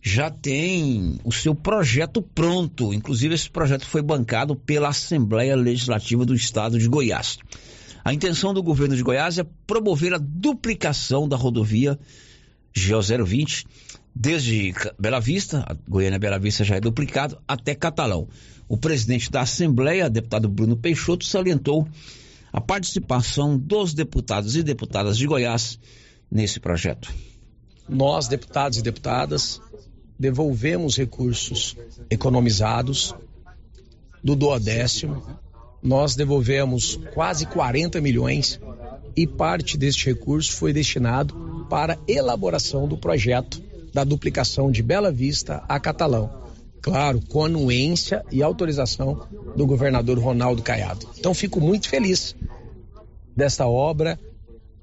[0.00, 2.92] já tem o seu projeto pronto.
[2.92, 7.38] Inclusive, esse projeto foi bancado pela Assembleia Legislativa do Estado de Goiás.
[8.04, 11.98] A intenção do governo de Goiás é promover a duplicação da rodovia
[12.74, 13.66] GO 020
[14.14, 18.28] desde Bela Vista, a Goiânia Bela Vista já é duplicado, até Catalão.
[18.68, 21.88] O presidente da Assembleia, deputado Bruno Peixoto, salientou
[22.52, 25.78] a participação dos deputados e deputadas de Goiás
[26.30, 27.12] nesse projeto.
[27.88, 29.60] nós, deputados e deputadas,
[30.18, 31.76] devolvemos recursos
[32.10, 33.14] economizados
[34.22, 35.22] do duodécimo.
[35.82, 38.60] Nós devolvemos quase 40 milhões
[39.16, 43.60] e parte deste recurso foi destinado para elaboração do projeto
[43.92, 46.41] da duplicação de Bela Vista a Catalão.
[46.82, 51.08] Claro, com anuência e autorização do governador Ronaldo Caiado.
[51.16, 52.34] Então, fico muito feliz
[53.36, 54.18] desta obra,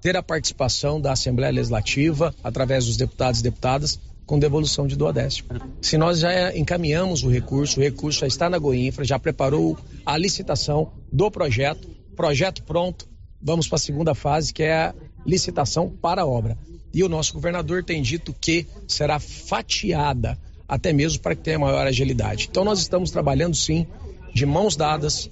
[0.02, 5.50] ter a participação da Assembleia Legislativa, através dos deputados e deputadas, com devolução de duodécimo.
[5.82, 10.18] Se nós já encaminhamos o recurso, o recurso já está na Goinfra, já preparou a
[10.18, 13.08] licitação do projeto, projeto pronto,
[13.42, 16.58] vamos para a segunda fase, que é a licitação para a obra.
[16.94, 20.38] E o nosso governador tem dito que será fatiada,
[20.69, 22.47] até mesmo para que tenha maior agilidade.
[22.49, 23.88] Então nós estamos trabalhando sim,
[24.34, 25.29] de mãos dadas,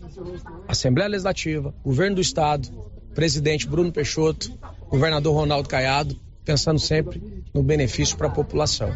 [0.67, 2.67] Assembleia Legislativa, Governo do Estado,
[3.13, 4.51] presidente Bruno Peixoto,
[4.89, 7.21] governador Ronaldo Caiado, pensando sempre
[7.53, 8.91] no benefício para a população.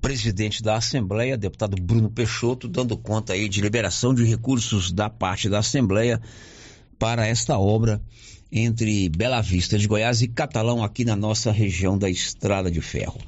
[0.00, 5.48] Presidente da Assembleia, deputado Bruno Peixoto, dando conta aí de liberação de recursos da parte
[5.48, 6.20] da Assembleia
[6.98, 8.00] para esta obra
[8.50, 13.20] entre Bela Vista de Goiás e Catalão, aqui na nossa região da Estrada de Ferro.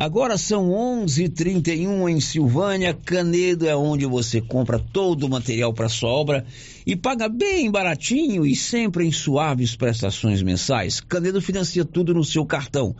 [0.00, 2.94] Agora são 11:31 em Silvânia.
[2.94, 6.46] Canedo é onde você compra todo o material para sua obra
[6.86, 11.00] e paga bem baratinho e sempre em suaves prestações mensais.
[11.00, 12.96] Canedo financia tudo no seu cartão.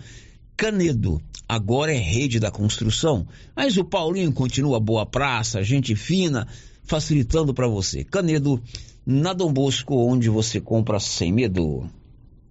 [0.55, 6.47] Canedo agora é rede da construção, mas o Paulinho continua boa praça, gente fina,
[6.83, 8.05] facilitando para você.
[8.05, 8.63] Canedo
[9.07, 11.89] na Dom Bosco, onde você compra sem medo.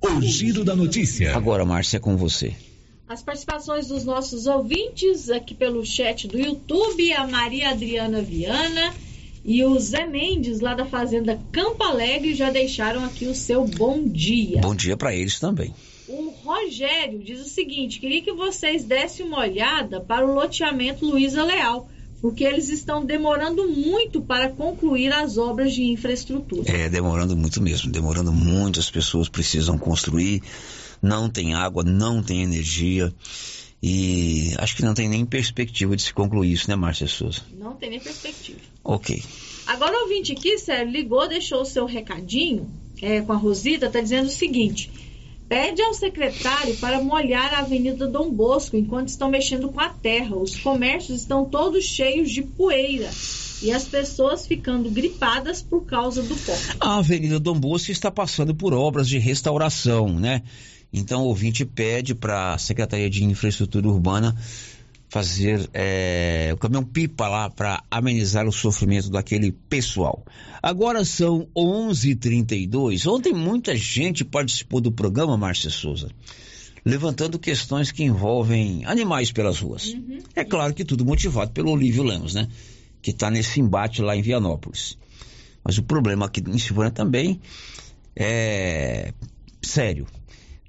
[0.01, 1.37] O giro da notícia.
[1.37, 2.55] Agora, Márcia, é com você.
[3.09, 8.93] As participações dos nossos ouvintes aqui pelo chat do YouTube, a Maria Adriana Viana
[9.43, 14.03] e o Zé Mendes, lá da Fazenda Campo Alegre, já deixaram aqui o seu bom
[14.03, 14.61] dia.
[14.61, 15.73] Bom dia para eles também.
[16.07, 21.43] O Rogério diz o seguinte: queria que vocês dessem uma olhada para o loteamento Luiza
[21.43, 21.89] Leal,
[22.21, 26.71] porque eles estão demorando muito para concluir as obras de infraestrutura.
[26.71, 30.43] É, demorando muito mesmo, demorando muito, as pessoas precisam construir,
[31.01, 33.13] não tem água, não tem energia
[33.81, 37.41] e acho que não tem nem perspectiva de se concluir isso, né, Márcia Souza?
[37.57, 38.59] Não tem nem perspectiva.
[38.83, 39.23] Ok.
[39.65, 42.69] Agora o ouvinte aqui, Sérgio, ligou, deixou o seu recadinho
[43.01, 44.91] é, com a Rosita, tá dizendo o seguinte:
[45.47, 50.35] pede ao secretário para molhar a Avenida Dom Bosco enquanto estão mexendo com a terra.
[50.35, 53.09] Os comércios estão todos cheios de poeira
[53.61, 56.53] e as pessoas ficando gripadas por causa do pó.
[56.79, 60.43] A Avenida Dom Bosco está passando por obras de restauração, né?
[60.91, 64.35] Então o ouvinte pede para a Secretaria de Infraestrutura Urbana
[65.09, 70.23] fazer é, o caminhão pipa lá para amenizar o sofrimento daquele pessoal.
[70.61, 73.07] Agora são 11:32.
[73.07, 76.09] Ontem muita gente participou do programa Márcia Souza,
[76.85, 79.95] levantando questões que envolvem animais pelas ruas.
[80.35, 82.47] É claro que tudo motivado pelo Olívio Lemos, né?
[83.01, 84.97] Que está nesse embate lá em Vianópolis.
[85.63, 87.39] Mas o problema aqui em Silvânia também
[88.15, 89.11] é
[89.61, 90.05] sério.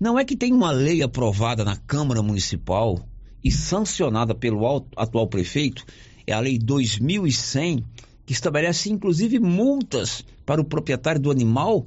[0.00, 3.06] Não é que tem uma lei aprovada na Câmara Municipal
[3.44, 5.84] e sancionada pelo al- atual prefeito,
[6.26, 7.84] é a Lei 2100,
[8.24, 11.86] que estabelece inclusive multas para o proprietário do animal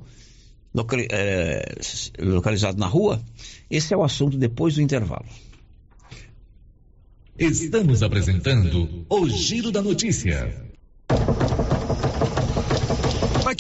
[1.80, 3.20] s- localizado na rua.
[3.70, 5.26] Esse é o assunto depois do intervalo.
[7.38, 10.54] Estamos apresentando o giro da notícia.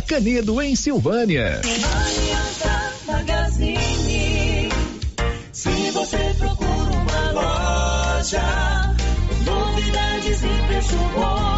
[0.00, 1.60] Canedo, em Silvânia.
[1.64, 4.68] Aliança Magazine.
[5.52, 8.96] Se você procura uma loja,
[9.44, 11.57] novidades e preço bom,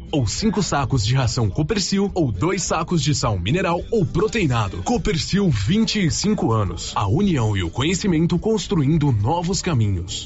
[0.11, 4.83] ou 5 sacos de ração Copercil ou dois sacos de sal mineral ou proteinado.
[4.83, 6.91] Copercil 25 anos.
[6.95, 10.25] A união e o conhecimento construindo novos caminhos.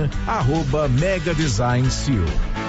[0.27, 2.60] arroba Mega Design Seal.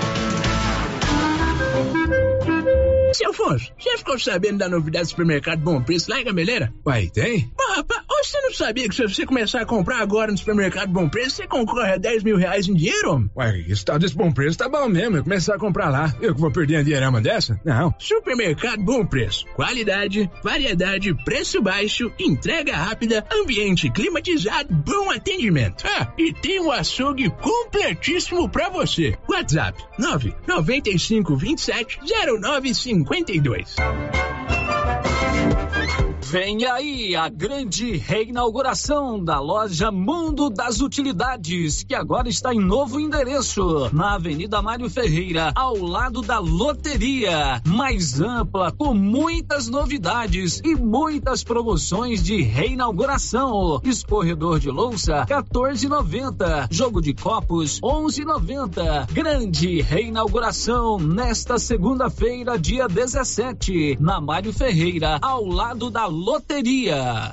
[3.23, 6.75] Seu Afonso, já ficou sabendo da novidade do supermercado Bom Preço lá em Gameleira?
[6.85, 7.49] Uai, tem?
[7.57, 11.09] Pô, rapaz, você não sabia que se você começar a comprar agora no supermercado Bom
[11.09, 13.31] Preço, você concorre a 10 mil reais em dinheiro?
[13.37, 16.13] Uai, esse tal desse Bom Preço tá bom mesmo, eu começar a comprar lá.
[16.21, 17.61] Eu que vou perder a dinheirama dessa?
[17.65, 17.95] Não.
[17.97, 19.47] Supermercado Bom Preço.
[19.55, 25.85] Qualidade, variedade, preço baixo, entrega rápida, ambiente climatizado, bom atendimento.
[25.87, 29.17] Ah, e tem um açougue completíssimo pra você.
[29.29, 32.01] WhatsApp 995 27
[32.41, 33.77] 0950 52.
[36.33, 42.99] Vem aí a grande reinauguração da loja Mundo das Utilidades, que agora está em novo
[42.99, 47.61] endereço, na Avenida Mário Ferreira, ao lado da loteria.
[47.67, 53.79] Mais ampla, com muitas novidades e muitas promoções de reinauguração.
[53.85, 56.69] Escorredor de louça, 14,90.
[56.71, 59.13] Jogo de copos, 11,90.
[59.13, 67.33] Grande reinauguração nesta segunda-feira, dia 17, na Mário Ferreira, ao lado da loteria.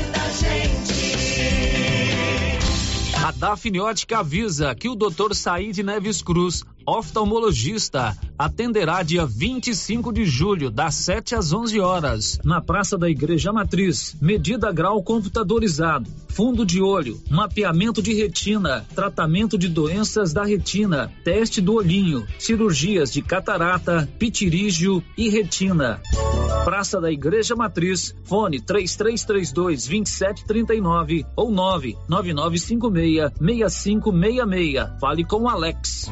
[3.31, 5.33] A Dafniótica avisa que o Dr.
[5.33, 12.61] Said Neves Cruz, oftalmologista, atenderá dia 25 de julho, das 7 às 11 horas, na
[12.61, 14.15] Praça da Igreja Matriz.
[14.21, 21.61] Medida grau computadorizado, fundo de olho, mapeamento de retina, tratamento de doenças da retina, teste
[21.61, 26.01] do olhinho, cirurgias de catarata, pitirígio e retina.
[26.63, 34.99] Praça da Igreja Matriz, fone 3332 2739 ou 99956 6566.
[34.99, 36.11] Fale com Alex.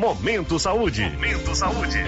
[0.00, 1.02] Momento Saúde.
[1.02, 1.98] Momento Saúde.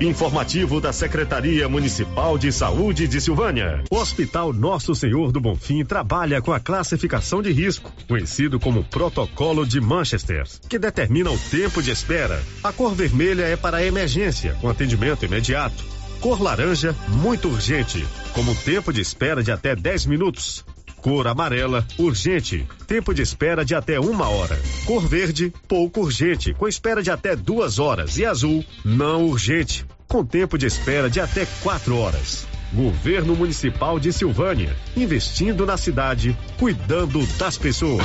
[0.00, 3.84] Informativo da Secretaria Municipal de Saúde de Silvânia.
[3.90, 9.66] O Hospital Nosso Senhor do Bonfim trabalha com a classificação de risco, conhecido como Protocolo
[9.66, 12.42] de Manchester, que determina o tempo de espera.
[12.64, 15.84] A cor vermelha é para emergência, com atendimento imediato.
[16.22, 20.64] Cor laranja, muito urgente, como tempo de espera de até 10 minutos.
[21.06, 22.66] Cor amarela, urgente.
[22.84, 24.60] Tempo de espera de até uma hora.
[24.84, 28.18] Cor verde, pouco urgente, com espera de até duas horas.
[28.18, 32.44] E azul, não urgente, com tempo de espera de até quatro horas.
[32.72, 38.04] Governo Municipal de Silvânia, investindo na cidade, cuidando das pessoas.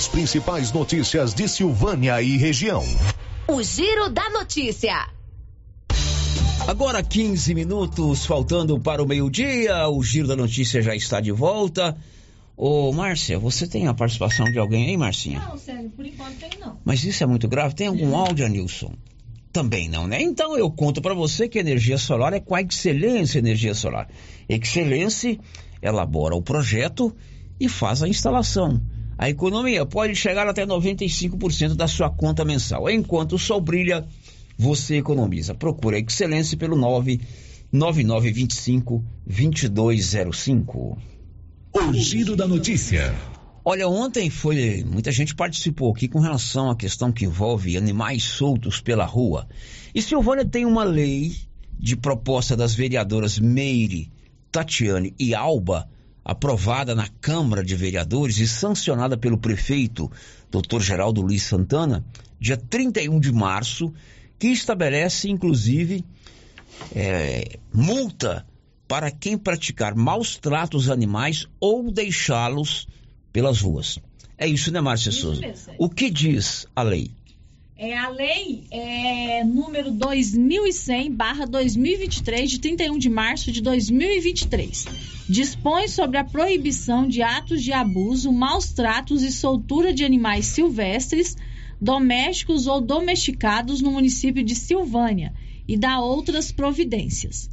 [0.00, 2.82] As principais notícias de Silvânia e região.
[3.46, 5.06] O Giro da Notícia.
[6.66, 11.94] Agora 15 minutos faltando para o meio-dia, o Giro da Notícia já está de volta.
[12.56, 15.40] Ô, Márcia, você tem a participação de alguém aí, Marcinha?
[15.40, 16.78] Não, sério, por enquanto tem não.
[16.82, 17.74] Mas isso é muito grave?
[17.74, 18.94] Tem algum áudio, Nilson?
[19.52, 20.22] Também não, né?
[20.22, 24.08] Então eu conto para você que a energia solar é com a Excelência Energia Solar.
[24.48, 25.38] Excelência
[25.82, 27.14] elabora o projeto
[27.60, 28.80] e faz a instalação.
[29.20, 32.88] A economia pode chegar até 95% da sua conta mensal.
[32.88, 34.08] Enquanto o sol brilha,
[34.56, 35.54] você economiza.
[35.54, 40.96] Procure a Excelência pelo 99925 2205.
[41.74, 43.14] O Giro da Notícia.
[43.62, 44.82] Olha, ontem foi.
[44.90, 49.46] Muita gente participou aqui com relação à questão que envolve animais soltos pela rua.
[49.94, 51.36] E Silvânia tem uma lei
[51.78, 54.10] de proposta das vereadoras Meire,
[54.50, 55.86] Tatiane e Alba,
[56.24, 60.08] aprovada na Câmara de Vereadores e sancionada pelo prefeito,
[60.50, 60.80] Dr.
[60.80, 62.04] Geraldo Luiz Santana,
[62.38, 63.92] dia 31 de março,
[64.38, 66.04] que estabelece, inclusive,
[66.94, 68.46] é, multa
[68.86, 72.86] para quem praticar maus tratos animais ou deixá-los
[73.32, 73.98] pelas ruas.
[74.36, 75.40] É isso, né, Márcia Isso Souza?
[75.40, 75.74] mesmo.
[75.78, 77.12] O que diz a lei?
[77.76, 86.24] É a lei é, número 2100/2023 de 31 de março de 2023 dispõe sobre a
[86.24, 91.36] proibição de atos de abuso, maus tratos e soltura de animais silvestres,
[91.80, 95.32] domésticos ou domesticados no município de Silvânia
[95.68, 97.48] e dá outras providências.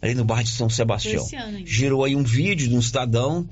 [0.00, 1.24] ali no bairro de São Sebastião.
[1.24, 1.66] Esse ano.
[1.66, 3.48] Gerou aí um vídeo de um cidadão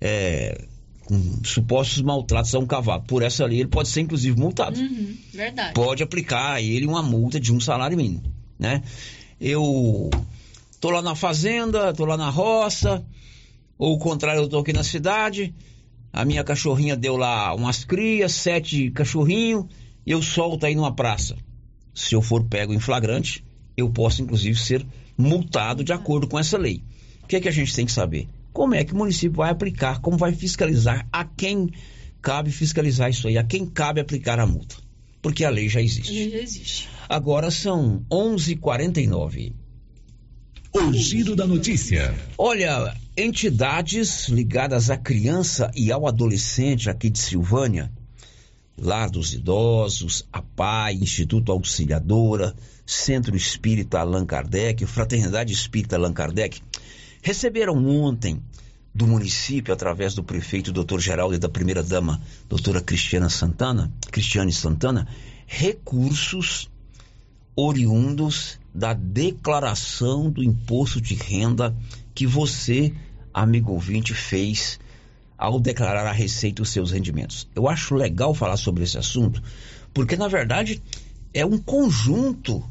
[0.00, 0.66] é,
[1.04, 3.02] com supostos maltratos a um cavalo.
[3.02, 4.78] Por essa lei ele pode ser inclusive multado.
[4.78, 5.74] Uhum, verdade.
[5.74, 8.22] Pode aplicar a ele uma multa de um salário mínimo,
[8.58, 8.82] né?
[9.40, 10.10] Eu
[10.80, 13.04] tô lá na fazenda, tô lá na roça,
[13.76, 15.54] ou o contrário, eu tô aqui na cidade,
[16.12, 19.66] a minha cachorrinha deu lá umas crias, sete cachorrinhos,
[20.06, 21.36] e eu solto aí numa praça.
[21.94, 24.86] Se eu for pego em flagrante, eu eu posso inclusive ser
[25.16, 26.82] multado de acordo com essa lei.
[27.22, 28.28] O que é que a gente tem que saber?
[28.52, 31.70] Como é que o município vai aplicar, como vai fiscalizar, a quem
[32.20, 34.76] cabe fiscalizar isso aí, a quem cabe aplicar a multa.
[35.20, 36.10] Porque a lei já existe.
[36.10, 36.88] A lei já existe.
[37.08, 39.54] Agora são 11:49.
[40.74, 42.14] O giro da notícia.
[42.38, 47.92] Olha, entidades ligadas à criança e ao adolescente aqui de Silvânia,
[48.78, 52.54] Lar dos Idosos, a PAI, Instituto Auxiliadora,
[52.86, 56.62] Centro Espírita Allan Kardec, Fraternidade Espírita Allan Kardec,
[57.22, 58.42] receberam ontem
[58.94, 60.98] do município, através do prefeito Dr.
[60.98, 65.08] Geraldo e da primeira-dama, doutora Cristiana Santana, Cristiane Santana,
[65.46, 66.68] recursos
[67.56, 71.74] oriundos da declaração do imposto de renda
[72.14, 72.92] que você,
[73.32, 74.78] amigo ouvinte, fez
[75.38, 77.48] ao declarar a Receita os seus rendimentos.
[77.54, 79.42] Eu acho legal falar sobre esse assunto,
[79.92, 80.82] porque na verdade
[81.32, 82.62] é um conjunto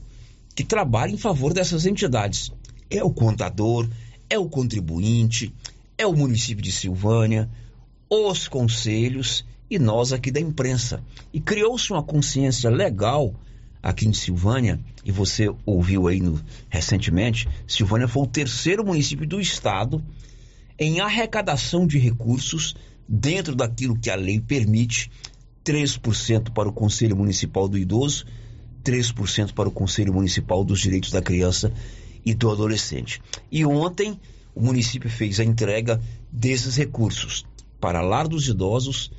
[0.56, 2.52] que trabalha em favor dessas entidades.
[2.90, 3.88] É o contador,
[4.32, 5.54] é o contribuinte,
[5.98, 7.50] é o município de Silvânia,
[8.10, 11.04] os conselhos e nós aqui da imprensa.
[11.34, 13.36] E criou-se uma consciência legal
[13.84, 19.42] aqui em Silvânia, e você ouviu aí no, recentemente, Silvânia foi o terceiro município do
[19.42, 20.02] estado
[20.80, 22.74] em arrecadação de recursos
[23.06, 25.12] dentro daquilo que a lei permite,
[25.66, 28.26] 3% para o Conselho Municipal do Idoso,
[28.82, 31.74] 3% para o Conselho Municipal dos Direitos da Criança
[32.26, 33.22] e do Adolescente.
[33.52, 34.20] E ontem
[34.54, 36.02] o município fez a entrega
[36.32, 37.46] desses recursos
[37.80, 39.12] para lar dos idosos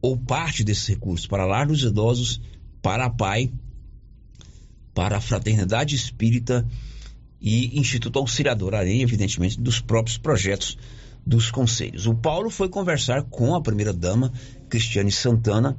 [0.00, 2.40] ou parte desses recursos para lar dos idosos,
[2.80, 3.52] para a PAI
[4.98, 6.66] para a Fraternidade Espírita
[7.40, 10.76] e Instituto Auxiliador, além, evidentemente, dos próprios projetos
[11.24, 12.08] dos conselhos.
[12.08, 14.32] O Paulo foi conversar com a primeira-dama,
[14.68, 15.78] Cristiane Santana,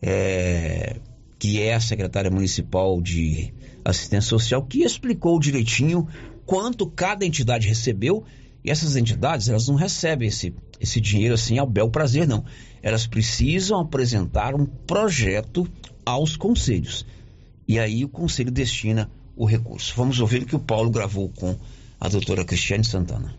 [0.00, 0.96] é,
[1.38, 3.52] que é a secretária municipal de
[3.90, 6.06] assistência social, que explicou direitinho
[6.44, 8.24] quanto cada entidade recebeu.
[8.64, 12.44] E essas entidades, elas não recebem esse, esse dinheiro assim ao bel prazer, não.
[12.82, 15.68] Elas precisam apresentar um projeto
[16.04, 17.06] aos conselhos
[17.68, 19.92] e aí o conselho destina o recurso.
[19.94, 21.54] Vamos ouvir o que o Paulo gravou com
[22.00, 23.36] a doutora Cristiane Santana.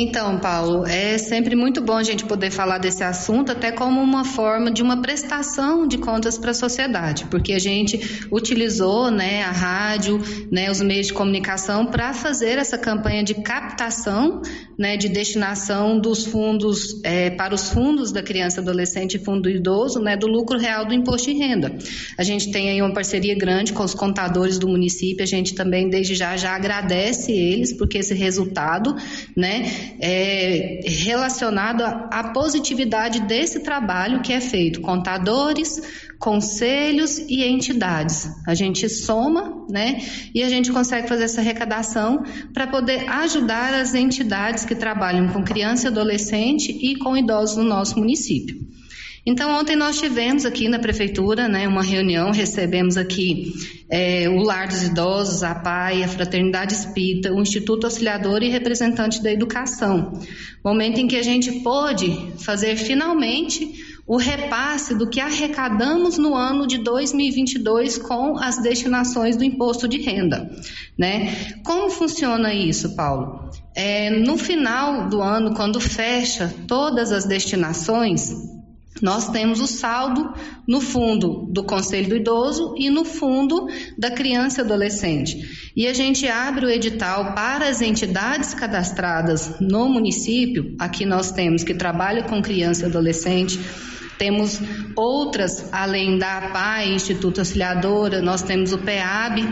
[0.00, 4.24] Então, Paulo, é sempre muito bom a gente poder falar desse assunto, até como uma
[4.24, 9.50] forma de uma prestação de contas para a sociedade, porque a gente utilizou né, a
[9.50, 10.20] rádio,
[10.52, 14.40] né, os meios de comunicação para fazer essa campanha de captação,
[14.78, 19.98] né, de destinação dos fundos é, para os fundos da criança, adolescente e fundo idoso,
[19.98, 21.76] né, do lucro real do imposto de renda.
[22.16, 25.90] A gente tem aí uma parceria grande com os contadores do município, a gente também
[25.90, 28.94] desde já já agradece eles, porque esse resultado,
[29.36, 35.80] né, é, relacionado à positividade desse trabalho que é feito, contadores,
[36.18, 38.28] conselhos e entidades.
[38.46, 40.00] A gente soma, né,
[40.34, 42.22] e a gente consegue fazer essa arrecadação
[42.52, 47.64] para poder ajudar as entidades que trabalham com criança e adolescente e com idosos no
[47.64, 48.68] nosso município.
[49.28, 53.52] Então, ontem nós tivemos aqui na prefeitura né, uma reunião, recebemos aqui
[53.90, 59.22] é, o Lar dos Idosos, a PAI, a Fraternidade Espírita, o Instituto Auxiliador e representante
[59.22, 60.18] da Educação.
[60.64, 63.70] Momento em que a gente pôde fazer finalmente
[64.06, 69.98] o repasse do que arrecadamos no ano de 2022 com as destinações do imposto de
[69.98, 70.50] renda.
[70.96, 71.36] Né?
[71.62, 73.50] Como funciona isso, Paulo?
[73.74, 78.57] É, no final do ano, quando fecha todas as destinações,
[79.00, 80.32] nós temos o saldo
[80.66, 85.70] no fundo do Conselho do Idoso e no fundo da criança e adolescente.
[85.76, 90.74] E a gente abre o edital para as entidades cadastradas no município.
[90.78, 93.58] Aqui nós temos que trabalha com criança e adolescente.
[94.18, 94.60] Temos
[94.96, 99.42] outras, além da APAI, Instituto Auxiliadora, nós temos o PEAB,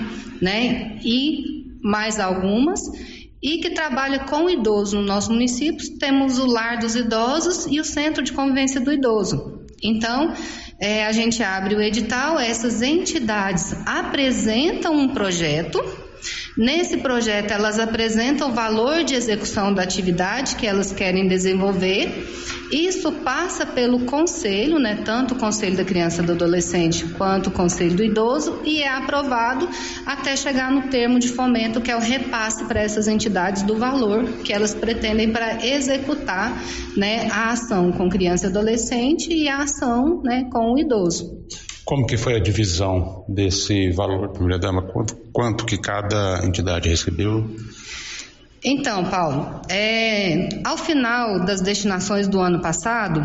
[0.43, 0.99] né?
[1.05, 2.81] E mais algumas
[3.47, 7.85] e que trabalha com idosos no nosso município, temos o Lar dos Idosos e o
[7.85, 9.65] Centro de Convivência do Idoso.
[9.81, 10.35] Então,
[10.81, 15.81] é, a gente abre o edital, essas entidades apresentam um projeto
[16.57, 22.27] Nesse projeto, elas apresentam o valor de execução da atividade que elas querem desenvolver.
[22.71, 27.51] Isso passa pelo conselho, né, tanto o conselho da criança e do adolescente quanto o
[27.53, 29.69] conselho do idoso, e é aprovado
[30.05, 34.25] até chegar no termo de fomento, que é o repasse para essas entidades do valor
[34.43, 36.61] que elas pretendem para executar
[36.97, 41.37] né, a ação com criança e adolescente e a ação né, com o idoso.
[41.87, 44.83] Como que foi a divisão desse valor, primeira dama?
[44.83, 47.49] Quanto, quanto que cada entidade recebeu?
[48.65, 53.23] Então, Paulo, é, ao final das destinações do ano passado,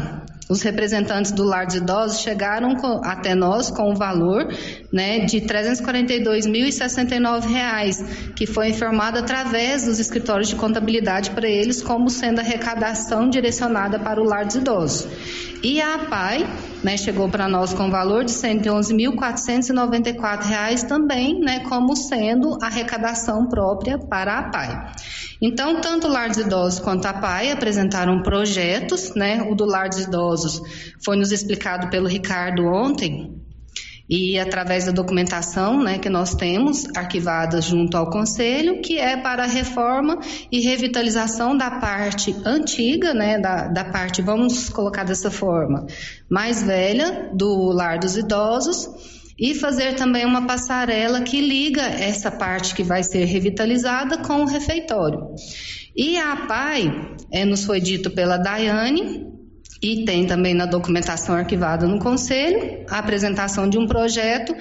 [0.48, 4.48] os representantes do Lar dos Idosos chegaram com, até nós com o valor
[4.94, 12.12] né, de R$ 342.069, que foi informado através dos escritórios de contabilidade para eles como
[12.12, 15.08] sendo arrecadação direcionada para o Lar dos Idosos.
[15.64, 16.46] E a APAI
[16.84, 23.48] né, chegou para nós com o valor de R$ 111.494 também, né, como sendo arrecadação
[23.48, 24.92] própria para a APAI.
[25.40, 29.90] Então, tanto o Lar dos Idosos quanto a APAI apresentaram projetos, né, o do Lar
[29.90, 30.64] dos Idosos
[31.04, 33.40] foi nos explicado pelo Ricardo ontem,
[34.12, 39.46] e através da documentação né, que nós temos arquivada junto ao Conselho, que é para
[39.46, 40.20] a reforma
[40.52, 45.86] e revitalização da parte antiga, né, da, da parte, vamos colocar dessa forma,
[46.30, 48.90] mais velha do lar dos idosos
[49.40, 54.46] e fazer também uma passarela que liga essa parte que vai ser revitalizada com o
[54.46, 55.22] refeitório.
[55.96, 59.26] E a PAI, é, nos foi dito pela Daiane,
[59.82, 64.56] e tem também na documentação arquivada no Conselho a apresentação de um projeto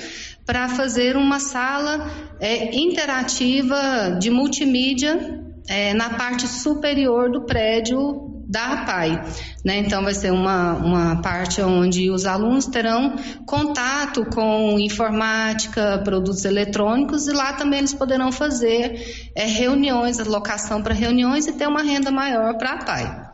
[0.47, 2.11] para fazer uma sala
[2.41, 9.23] é, interativa de multimídia é, na parte superior do prédio da APAI.
[9.65, 9.79] Né?
[9.79, 13.15] Então, vai ser uma, uma parte onde os alunos terão
[13.47, 20.93] contato com informática, produtos eletrônicos, e lá também eles poderão fazer é, reuniões, alocação para
[20.93, 23.31] reuniões e ter uma renda maior para a APAI.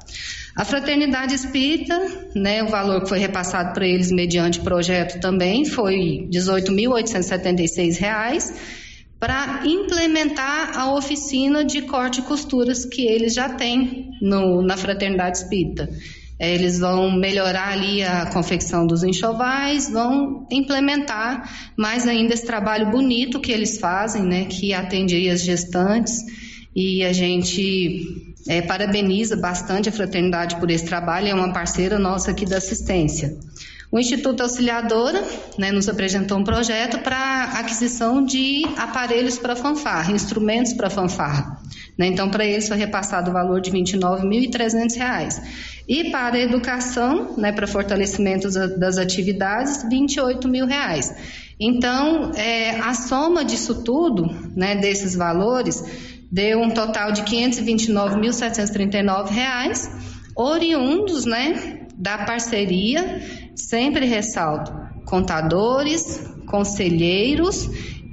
[0.56, 2.00] A Fraternidade Espírita,
[2.34, 8.54] né, o valor que foi repassado para eles mediante projeto também foi R$ 18.876
[9.20, 15.36] para implementar a oficina de corte e costuras que eles já têm no, na Fraternidade
[15.36, 15.90] Espírita.
[16.38, 22.90] É, eles vão melhorar ali a confecção dos enxovais, vão implementar mais ainda esse trabalho
[22.90, 26.24] bonito que eles fazem, né, que atende as gestantes
[26.74, 32.30] e a gente é, parabeniza bastante a fraternidade por esse trabalho, é uma parceira nossa
[32.30, 33.36] aqui da assistência.
[33.90, 35.22] O Instituto Auxiliadora
[35.56, 41.58] né, nos apresentou um projeto para aquisição de aparelhos para fanfarra, instrumentos para fanfarra.
[41.96, 42.08] Né?
[42.08, 45.40] Então, para eles foi repassado o valor de R$ 29.300.
[45.88, 51.14] E para a educação, né, para fortalecimento das atividades, 28 mil reais.
[51.58, 55.82] Então, é, a soma disso tudo, né, desses valores,
[56.30, 59.90] deu um total de R$ 529.739,
[60.36, 63.22] oriundos né, da parceria,
[63.54, 64.72] sempre ressalto,
[65.06, 67.68] contadores, conselheiros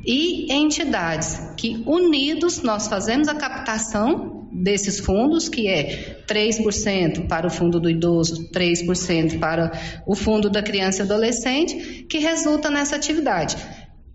[0.05, 7.49] e entidades que unidos nós fazemos a captação desses fundos, que é 3% para o
[7.49, 9.71] fundo do idoso, 3% para
[10.05, 13.57] o fundo da criança e adolescente, que resulta nessa atividade.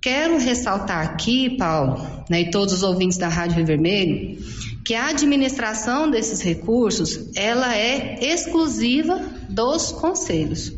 [0.01, 4.39] Quero ressaltar aqui, Paulo, né, e todos os ouvintes da Rádio Rio Vermelho,
[4.85, 10.73] que a administração desses recursos, ela é exclusiva dos conselhos.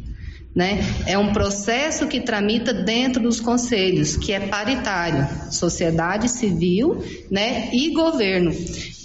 [0.61, 0.79] Né?
[1.07, 7.95] É um processo que tramita dentro dos conselhos, que é paritário, sociedade civil né, e
[7.95, 8.53] governo.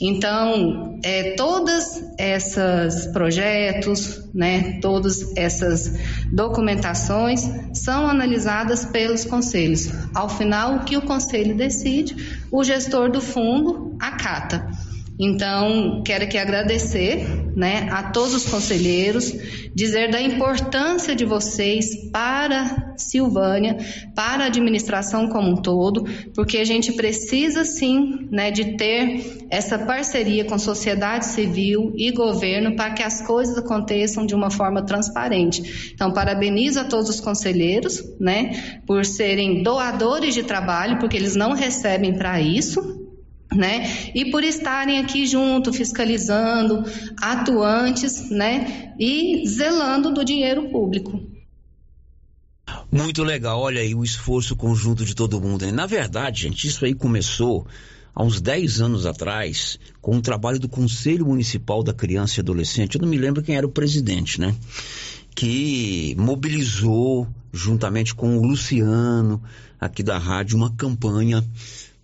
[0.02, 5.98] Então, é, todas essas projetos, né, todas essas
[6.30, 9.90] documentações são analisadas pelos conselhos.
[10.14, 14.70] Ao final, o que o conselho decide, o gestor do fundo acata.
[15.18, 19.34] Então, quero aqui agradecer né, a todos os conselheiros,
[19.74, 23.78] dizer da importância de vocês para Silvânia,
[24.14, 29.80] para a administração como um todo, porque a gente precisa sim né, de ter essa
[29.80, 35.92] parceria com sociedade civil e governo para que as coisas aconteçam de uma forma transparente.
[35.94, 41.54] Então, parabenizo a todos os conselheiros né, por serem doadores de trabalho, porque eles não
[41.54, 43.05] recebem para isso,
[43.56, 44.12] né?
[44.14, 46.84] E por estarem aqui junto, fiscalizando,
[47.22, 48.94] atuantes, né?
[49.00, 51.36] E zelando do dinheiro público.
[52.92, 55.66] Muito legal, olha aí o esforço conjunto de todo mundo.
[55.66, 55.72] Né?
[55.72, 57.68] Na verdade, gente, isso aí começou
[58.14, 62.96] há uns 10 anos atrás com o trabalho do Conselho Municipal da Criança e Adolescente.
[62.96, 64.56] Eu não me lembro quem era o presidente, né?
[65.36, 69.44] Que mobilizou, juntamente com o Luciano,
[69.80, 71.44] aqui da rádio, uma campanha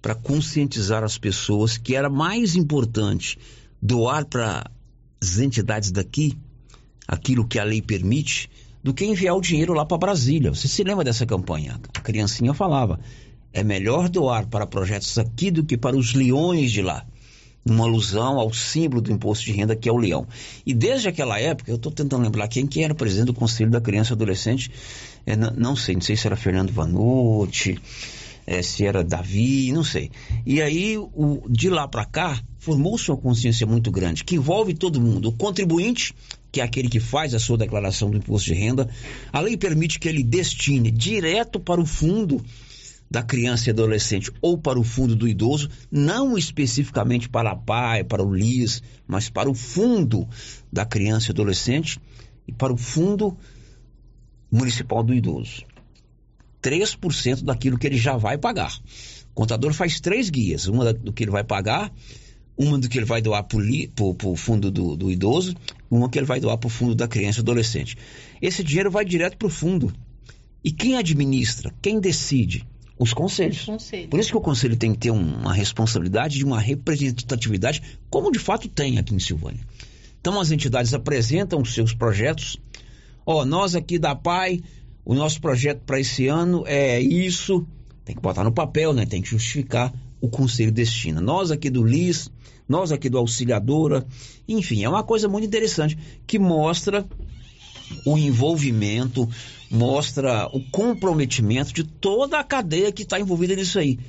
[0.01, 3.37] para conscientizar as pessoas que era mais importante
[3.81, 4.69] doar para
[5.21, 6.37] as entidades daqui
[7.07, 8.49] aquilo que a lei permite
[8.83, 10.49] do que enviar o dinheiro lá para Brasília.
[10.49, 11.79] Você se lembra dessa campanha?
[11.95, 12.99] A criancinha falava:
[13.53, 17.05] é melhor doar para projetos aqui do que para os leões de lá.
[17.63, 20.27] Uma alusão ao símbolo do imposto de renda que é o leão.
[20.65, 23.79] E desde aquela época, eu estou tentando lembrar quem que era presidente do Conselho da
[23.79, 24.71] Criança e Adolescente,
[25.27, 27.77] é, não sei, não sei se era Fernando Vanucci,
[28.45, 30.11] é, se era Davi, não sei.
[30.45, 35.01] E aí, o, de lá para cá, formou-se uma consciência muito grande, que envolve todo
[35.01, 36.13] mundo, o contribuinte
[36.51, 38.89] que é aquele que faz a sua declaração do imposto de renda,
[39.31, 42.43] a lei permite que ele destine direto para o fundo
[43.09, 48.03] da criança e adolescente ou para o fundo do idoso, não especificamente para a PAI,
[48.03, 50.27] para o LIS, mas para o fundo
[50.71, 51.99] da criança e adolescente
[52.47, 53.37] e para o fundo
[54.49, 55.63] municipal do idoso.
[56.61, 58.73] 3% daquilo que ele já vai pagar.
[59.31, 61.91] O contador faz três guias: uma do que ele vai pagar,
[62.57, 65.55] uma do que ele vai doar para o fundo do, do, idoso,
[65.89, 67.97] uma que ele vai doar para o fundo da criança e adolescente.
[68.41, 69.93] Esse dinheiro vai direto para o fundo.
[70.63, 72.67] E quem administra, quem decide?
[72.99, 73.65] Os conselhos.
[73.65, 74.09] Conselho.
[74.09, 77.81] Por isso que o conselho tem que ter uma responsabilidade de uma representatividade,
[78.11, 79.61] como de fato tem aqui em Silvânia.
[80.19, 82.57] Então as entidades apresentam os seus projetos.
[83.25, 84.61] Ó, oh, nós aqui da PAI,
[85.03, 87.65] o nosso projeto para esse ano é isso.
[88.05, 89.05] Tem que botar no papel, né?
[89.05, 91.19] Tem que justificar o conselho destina.
[91.19, 92.29] Nós aqui do LIS,
[92.67, 94.05] nós aqui do Auxiliadora,
[94.47, 95.97] enfim, é uma coisa muito interessante
[96.27, 97.05] que mostra
[98.05, 99.27] o envolvimento,
[99.69, 103.99] mostra o comprometimento de toda a cadeia que está envolvida nisso aí.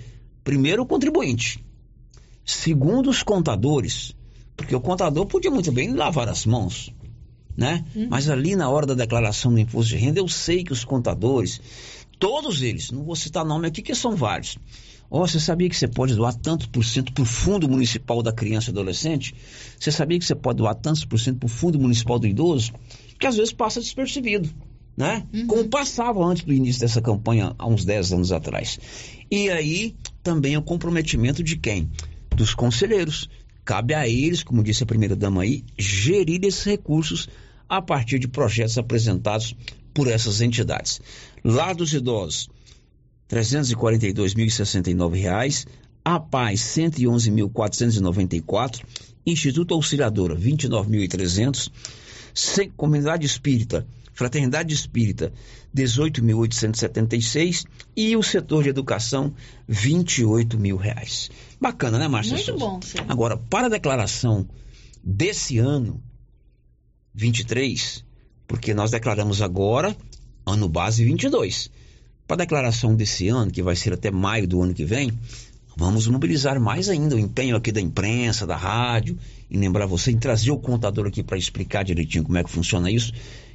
[0.45, 1.65] Primeiro, o contribuinte.
[2.45, 4.15] Segundo, os contadores.
[4.57, 6.93] Porque o contador podia muito bem lavar as mãos,
[7.57, 7.85] né?
[7.95, 8.07] Hum.
[8.11, 11.61] Mas ali na hora da declaração do imposto de renda, eu sei que os contadores,
[12.19, 14.59] todos eles, não vou citar nome aqui, que são vários.
[15.15, 18.33] Oh, você sabia que você pode doar tantos por cento para o Fundo Municipal da
[18.33, 19.35] Criança e Adolescente?
[19.79, 22.73] Você sabia que você pode doar tantos por cento para o Fundo Municipal do Idoso?
[23.21, 24.49] Que às vezes passa despercebido,
[24.97, 25.27] né?
[25.35, 25.47] Uhum.
[25.47, 28.81] Como passava antes do início dessa campanha, há uns 10 anos atrás.
[29.31, 31.91] E aí também o comprometimento de quem?
[32.35, 33.29] Dos conselheiros
[33.65, 37.29] Cabe a eles, como disse a primeira-dama aí, gerir esses recursos
[37.69, 39.57] a partir de projetos apresentados
[39.95, 41.01] por essas entidades.
[41.45, 42.49] Lá dos idosos,
[43.31, 45.67] R$ 342.069,
[46.05, 48.83] a Paz, R$ 111.494,
[49.25, 51.71] Instituto Auxiliadora, R$ 29.300,
[52.77, 55.33] Comunidade Espírita, Fraternidade Espírita,
[55.75, 57.65] 18.876
[57.97, 59.33] e o setor de educação,
[59.67, 61.31] 28 mil reais.
[61.61, 62.35] Bacana, né, Márcia?
[62.35, 62.65] Muito Souza?
[62.65, 63.07] bom, senhor.
[63.09, 64.47] Agora, para a declaração
[65.03, 66.03] desse ano,
[67.15, 68.05] 23,
[68.47, 69.97] porque nós declaramos agora
[70.47, 71.71] ano base 22.
[72.27, 75.11] Para a declaração desse ano, que vai ser até maio do ano que vem,
[75.77, 79.19] vamos mobilizar mais ainda o empenho aqui da imprensa, da rádio,
[79.51, 82.91] em lembrar você, em trazer o contador aqui para explicar direitinho como é que funciona
[82.91, 83.13] isso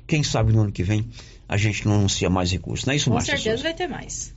[0.08, 1.08] quem sabe no ano que vem
[1.48, 3.36] a gente não anuncia mais recursos, não é isso, Com Márcia?
[3.36, 4.34] Com certeza vai ter mais.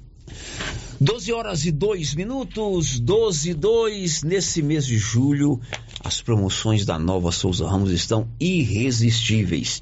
[1.00, 4.22] 12 horas e 2 minutos, 12 e 2.
[4.22, 5.60] Nesse mês de julho,
[6.04, 9.80] as promoções da Nova Souza Ramos estão irresistíveis.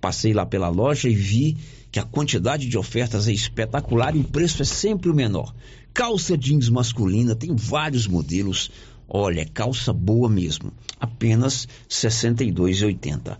[0.00, 1.56] Passei lá pela loja e vi
[1.92, 5.54] que a quantidade de ofertas é espetacular e o preço é sempre o menor.
[5.92, 8.70] Calça jeans masculina, tem vários modelos.
[9.08, 13.36] Olha, calça boa mesmo, apenas R$ 62,80.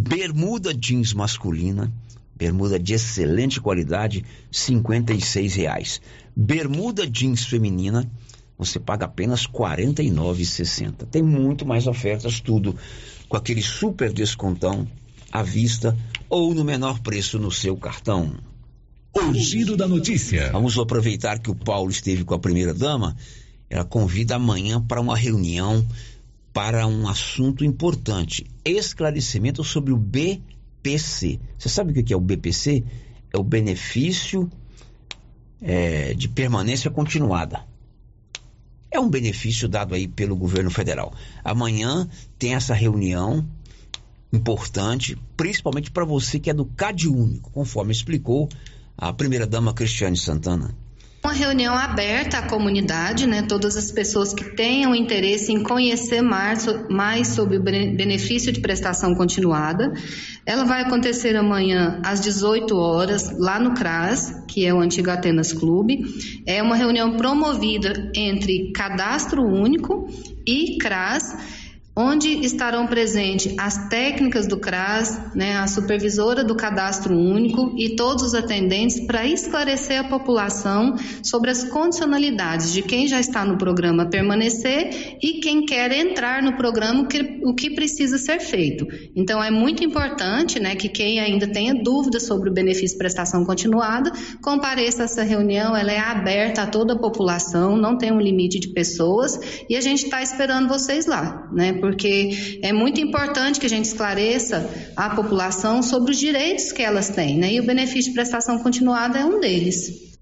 [0.00, 1.92] Bermuda jeans masculina,
[2.36, 6.00] bermuda de excelente qualidade, R$ reais.
[6.36, 8.08] Bermuda jeans feminina,
[8.56, 11.04] você paga apenas R$ 49,60.
[11.10, 12.76] Tem muito mais ofertas, tudo
[13.28, 14.86] com aquele super descontão
[15.32, 18.36] à vista ou no menor preço no seu cartão.
[19.12, 20.52] O giro da notícia.
[20.52, 23.16] Vamos aproveitar que o Paulo esteve com a primeira dama.
[23.68, 25.84] Ela convida amanhã para uma reunião
[26.58, 31.38] para um assunto importante: esclarecimento sobre o BPC.
[31.56, 32.82] Você sabe o que é o BPC?
[33.32, 34.50] É o benefício
[35.62, 37.64] é, de permanência continuada.
[38.90, 41.14] É um benefício dado aí pelo governo federal.
[41.44, 43.48] Amanhã tem essa reunião
[44.32, 48.48] importante, principalmente para você que é do CAD Único, conforme explicou
[48.96, 50.74] a primeira-dama Cristiane Santana.
[51.28, 53.42] Uma reunião aberta à comunidade, né?
[53.42, 59.14] Todas as pessoas que tenham interesse em conhecer mais, mais sobre o benefício de prestação
[59.14, 59.92] continuada.
[60.46, 65.52] Ela vai acontecer amanhã às 18 horas, lá no CRAS, que é o antigo Atenas
[65.52, 66.02] Clube.
[66.46, 70.08] É uma reunião promovida entre Cadastro Único
[70.46, 71.36] e CRAS
[71.98, 78.22] onde estarão presentes as técnicas do CRAS, né, a supervisora do cadastro único e todos
[78.22, 80.94] os atendentes para esclarecer a população
[81.24, 86.56] sobre as condicionalidades de quem já está no programa permanecer e quem quer entrar no
[86.56, 88.86] programa, que, o que precisa ser feito.
[89.16, 94.12] Então, é muito importante né, que quem ainda tenha dúvidas sobre o benefício prestação continuada,
[94.40, 98.60] compareça a essa reunião, ela é aberta a toda a população, não tem um limite
[98.60, 101.72] de pessoas e a gente está esperando vocês lá, né?
[101.88, 107.08] Porque é muito importante que a gente esclareça a população sobre os direitos que elas
[107.08, 107.54] têm, né?
[107.54, 110.18] E o benefício de prestação continuada é um deles.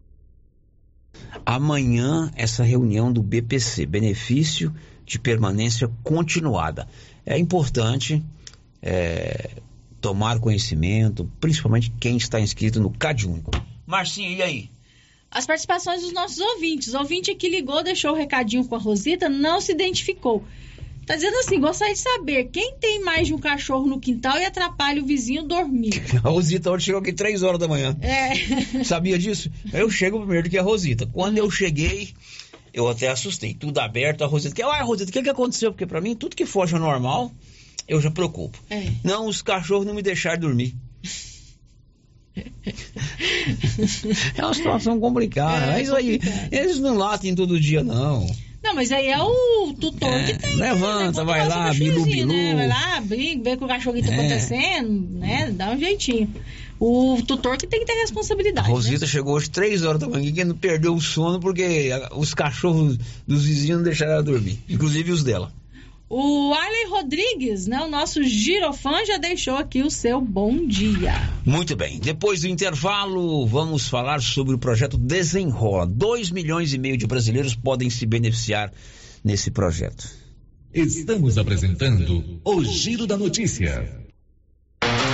[1.44, 4.72] Amanhã, essa reunião do BPC, benefício
[5.04, 6.86] de permanência continuada.
[7.24, 8.22] É importante
[8.80, 9.50] é,
[10.00, 13.50] tomar conhecimento, principalmente quem está inscrito no Cade Único.
[13.84, 14.70] Marcinho, e aí?
[15.28, 16.94] As participações dos nossos ouvintes.
[16.94, 20.44] O ouvinte que ligou, deixou o recadinho com a Rosita, não se identificou.
[21.06, 24.44] Tá dizendo assim, gostaria de saber quem tem mais de um cachorro no quintal e
[24.44, 26.02] atrapalha o vizinho dormir.
[26.24, 27.96] A Rosita hoje chegou aqui 3 horas da manhã.
[28.00, 28.82] É.
[28.82, 29.48] Sabia disso?
[29.72, 31.06] Eu chego primeiro do que a Rosita.
[31.06, 32.12] Quando eu cheguei,
[32.74, 33.54] eu até assustei.
[33.54, 34.66] Tudo aberto, a Rosita.
[34.66, 35.70] Ah, Rosita, o que, que aconteceu?
[35.70, 37.30] Porque pra mim, tudo que foge ao normal,
[37.86, 38.58] eu já preocupo.
[38.68, 38.90] É.
[39.04, 40.74] Não, os cachorros não me deixaram dormir.
[44.36, 45.64] É uma situação complicada.
[45.64, 46.52] É, mas isso aí, complicado.
[46.52, 48.26] eles não latem todo dia, não.
[48.66, 50.56] Não, mas aí é o tutor É, que tem.
[50.56, 51.24] levanta, né?
[51.24, 52.32] vai lá, bilu, bilu.
[52.32, 52.54] Né?
[52.54, 54.14] Vai lá, brinca, vê o que o cachorro tá É.
[54.14, 55.50] acontecendo, né?
[55.56, 56.32] Dá um jeitinho.
[56.78, 58.66] O tutor que tem que ter A responsabilidade.
[58.68, 58.74] né?
[58.74, 62.34] Rosita chegou hoje 3 horas da manhã, que não perdeu o sono porque a- os
[62.34, 64.58] cachorros dos vizinhos não deixaram ela dormir.
[64.68, 65.50] Inclusive os dela.
[66.08, 67.80] O Arley Rodrigues, né?
[67.80, 71.12] O nosso girofã já deixou aqui o seu bom dia.
[71.44, 71.98] Muito bem.
[71.98, 75.84] Depois do intervalo, vamos falar sobre o projeto Desenrola.
[75.84, 78.72] 2 milhões e meio de brasileiros podem se beneficiar
[79.24, 80.08] nesse projeto.
[80.72, 84.05] Estamos apresentando o Giro da Notícia.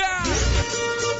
[0.00, 1.19] Música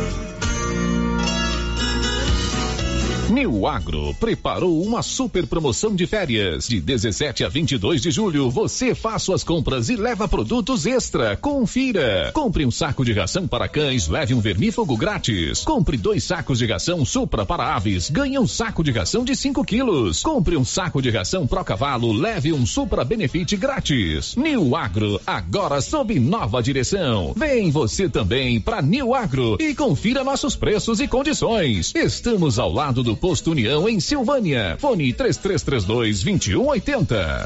[3.31, 6.67] New Agro preparou uma super promoção de férias.
[6.67, 11.37] De 17 a 22 de julho, você faz suas compras e leva produtos extra.
[11.37, 12.31] Confira.
[12.33, 15.63] Compre um saco de ração para cães, leve um vermífugo grátis.
[15.63, 19.63] Compre dois sacos de ração Supra para aves, ganhe um saco de ração de 5
[19.63, 20.21] quilos.
[20.21, 24.35] Compre um saco de ração Pro Cavalo, leve um Supra Benefit grátis.
[24.35, 27.33] New Agro, agora sob nova direção.
[27.37, 31.93] Vem você também para New Agro e confira nossos preços e condições.
[31.95, 34.77] Estamos ao lado do Posto União em Silvânia.
[34.79, 37.45] Fone 3332 2180.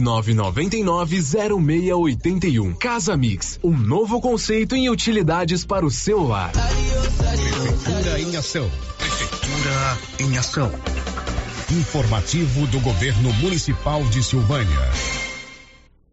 [0.00, 2.76] 999990681.
[2.76, 6.50] Casa Mix, um novo conceito em utilidades para o celular.
[6.52, 8.68] Prefeitura em ação.
[8.98, 10.72] Prefeitura em ação.
[11.70, 15.23] Informativo do Governo Municipal de Silvânia.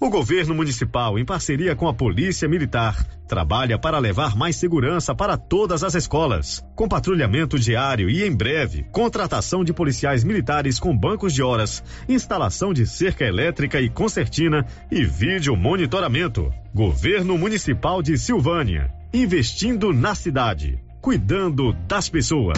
[0.01, 5.37] O governo municipal, em parceria com a Polícia Militar, trabalha para levar mais segurança para
[5.37, 11.35] todas as escolas, com patrulhamento diário e, em breve, contratação de policiais militares com bancos
[11.35, 16.51] de horas, instalação de cerca elétrica e concertina e vídeo monitoramento.
[16.73, 22.57] Governo Municipal de Silvânia, investindo na cidade, cuidando das pessoas.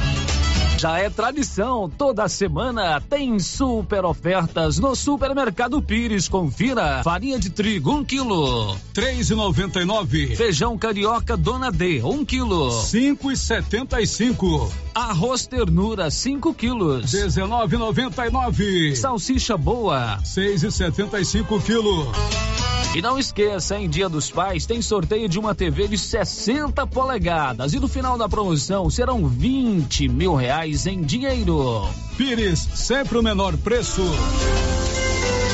[0.81, 6.27] Já é tradição, toda semana tem super ofertas no Supermercado Pires.
[6.27, 10.35] Confira: farinha de trigo, 1 um quilo, três e noventa e nove.
[10.35, 14.73] Feijão carioca Dona D, 1 um quilo, cinco e setenta e cinco.
[14.95, 18.95] Arroz ternura, 5 quilos, dezenove noventa e nove.
[18.95, 22.07] Salsicha boa, seis e setenta e cinco quilos.
[22.93, 27.73] E não esqueça, em Dia dos Pais tem sorteio de uma TV de 60 polegadas
[27.73, 31.87] e no final da promoção serão 20 mil reais em dinheiro.
[32.17, 34.03] Pires, sempre o menor preço.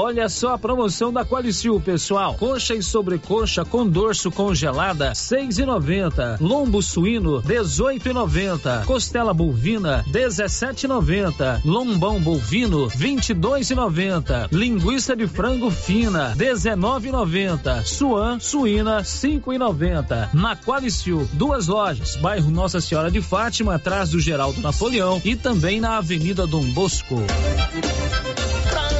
[0.00, 2.34] Olha só a promoção da Qualicil, pessoal.
[2.34, 6.38] Coxa e sobrecoxa com dorso congelada, seis e noventa.
[6.40, 8.84] Lombo suíno, dezoito e noventa.
[8.86, 11.60] Costela bovina, dezessete e noventa.
[11.64, 14.48] Lombão bovino, vinte e dois e noventa.
[14.52, 17.82] Linguiça de frango fina, dezenove e noventa.
[17.84, 20.30] Suan suína, cinco e noventa.
[20.32, 25.80] Na Qualicil, duas lojas, bairro Nossa Senhora de Fátima, atrás do Geraldo Napoleão e também
[25.80, 27.16] na Avenida Dom Bosco.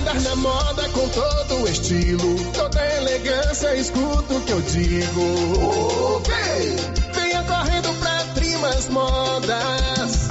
[0.09, 6.17] Andar na moda com todo o estilo, toda elegância, escuta o que eu digo.
[6.17, 6.35] Ok!
[7.13, 10.29] Venha correndo pra Trimas Modas.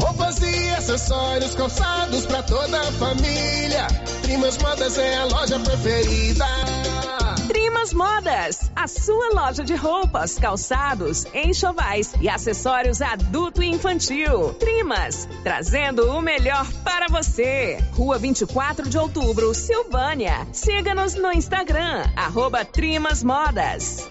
[0.00, 3.86] Roupas e acessórios calçados pra toda a família.
[4.22, 6.46] Trimas Modas é a loja preferida.
[7.92, 14.54] Modas, a sua loja de roupas, calçados, enxovais e acessórios adulto e infantil.
[14.54, 17.78] Trimas, trazendo o melhor para você.
[17.92, 20.46] Rua 24 de Outubro, Silvânia.
[20.52, 24.10] Siga-nos no Instagram, arroba Trimas Modas.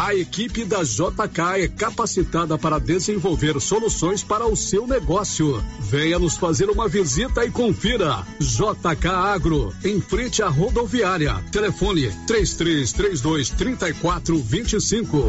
[0.00, 5.62] A equipe da JK é capacitada para desenvolver soluções para o seu negócio.
[5.78, 8.26] Venha nos fazer uma visita e confira.
[8.40, 11.34] JK Agro, em frente à rodoviária.
[11.52, 15.18] Telefone 3332 3425.
[15.18, 15.26] O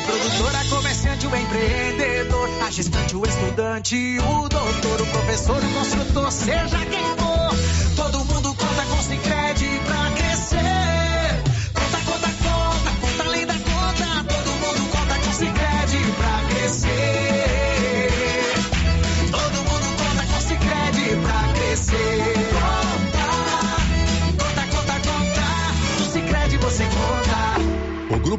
[0.00, 6.32] produtor, a comerciante, o empreendedor, a gestante, o estudante, o doutor, o professor, o construtor,
[6.32, 7.54] seja quem for,
[7.94, 10.81] todo mundo conta com Sicredi pra crescer.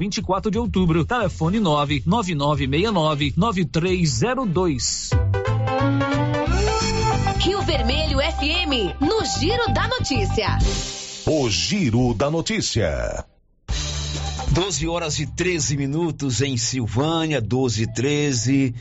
[0.00, 1.04] 24 de outubro.
[1.04, 5.10] Telefone 99969 9302.
[7.38, 10.56] Rio Vermelho FM, no Giro da Notícia.
[11.26, 13.26] O Giro da Notícia.
[14.52, 18.74] 12 horas e 13 minutos em Silvânia, 12 e 13.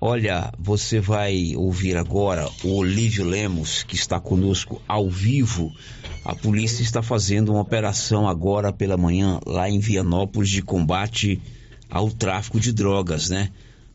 [0.00, 5.72] Olha, você vai ouvir agora o Olívio Lemos, que está conosco ao vivo
[6.26, 11.40] a polícia está fazendo uma operação agora pela manhã lá em Vianópolis de combate
[11.88, 13.50] ao tráfico de drogas, né?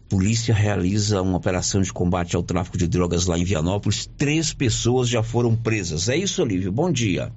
[0.09, 4.05] Polícia realiza uma operação de combate ao tráfico de drogas lá em Vianópolis.
[4.17, 6.07] Três pessoas já foram presas.
[6.07, 6.71] É isso, Olívio?
[6.71, 7.33] Bom dia.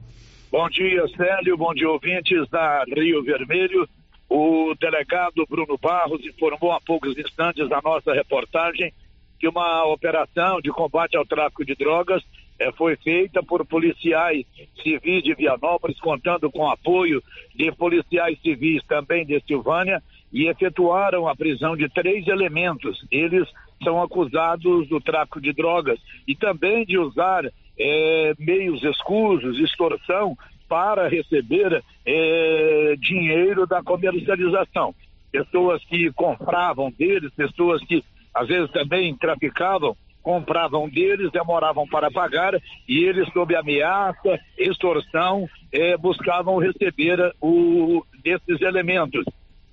[0.52, 1.56] Bom dia, Célio.
[1.56, 3.88] Bom dia, ouvintes da Rio Vermelho.
[4.28, 8.92] O delegado Bruno Barros informou há poucos instantes da nossa reportagem
[9.38, 12.22] que uma operação de combate ao tráfico de drogas
[12.59, 14.46] é, foi feita por policiais
[14.82, 17.22] civis de Vianópolis, contando com apoio
[17.55, 20.02] de policiais civis também de Silvânia,
[20.32, 23.05] e efetuaram a prisão de três elementos.
[23.10, 23.48] Eles
[23.82, 27.44] são acusados do tráfico de drogas e também de usar
[27.78, 30.36] é, meios escusos, extorsão,
[30.68, 34.94] para receber é, dinheiro da comercialização.
[35.30, 38.04] Pessoas que compravam deles, pessoas que
[38.34, 42.54] às vezes também traficavam compravam deles, demoravam para pagar
[42.88, 49.22] e eles, sob ameaça, extorsão, eh, buscavam receber o, desses elementos.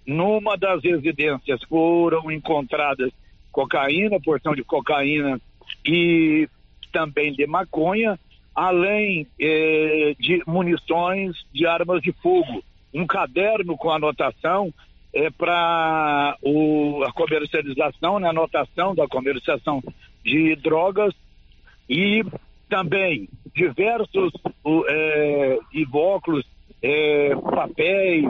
[0.05, 3.11] Numa das residências foram encontradas
[3.49, 5.39] cocaína, porção de cocaína
[5.85, 6.49] e
[6.91, 8.19] também de maconha,
[8.56, 12.64] além eh, de munições de armas de fogo.
[12.94, 14.73] Um caderno com anotação
[15.14, 19.84] é, para a comercialização, né, anotação da comercialização
[20.23, 21.14] de drogas
[21.90, 22.23] e
[22.69, 24.32] também diversos
[25.73, 26.45] invóculos,
[26.82, 28.26] é, papéis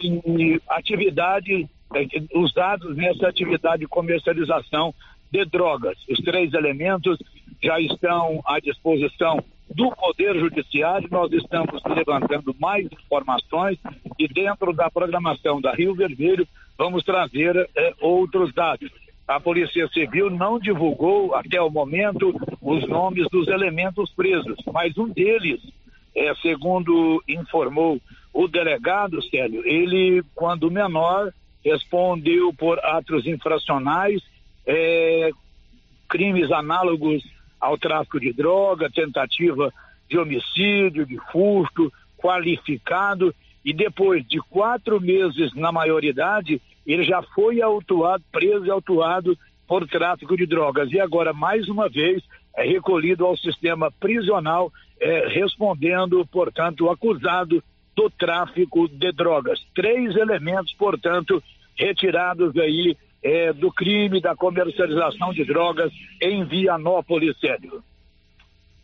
[0.00, 4.94] e atividade é, usados nessa atividade de comercialização
[5.32, 5.96] de drogas.
[6.08, 7.18] Os três elementos
[7.62, 9.42] já estão à disposição
[9.74, 11.08] do Poder Judiciário.
[11.10, 13.78] Nós estamos levantando mais informações
[14.18, 16.46] e dentro da programação da Rio Vermelho
[16.76, 18.90] vamos trazer é, outros dados.
[19.26, 25.08] A Polícia Civil não divulgou até o momento os nomes dos elementos presos, mas um
[25.08, 25.60] deles,
[26.14, 28.00] é, segundo informou
[28.34, 31.32] o delegado Célio, ele, quando menor,
[31.64, 34.20] respondeu por atos infracionais,
[34.66, 35.30] é,
[36.08, 37.22] crimes análogos
[37.60, 39.72] ao tráfico de droga, tentativa
[40.08, 43.34] de homicídio, de furto, qualificado,
[43.64, 49.86] e depois de quatro meses na maioridade, ele já foi autuado, preso e autuado por
[49.86, 50.90] tráfico de drogas.
[50.92, 52.22] E agora, mais uma vez,
[52.56, 57.62] é recolhido ao sistema prisional, é, respondendo, portanto, acusado
[57.94, 59.60] do tráfico de drogas.
[59.74, 61.42] Três elementos, portanto,
[61.76, 67.82] retirados aí é, do crime da comercialização de drogas em Vianópolis, Sérgio.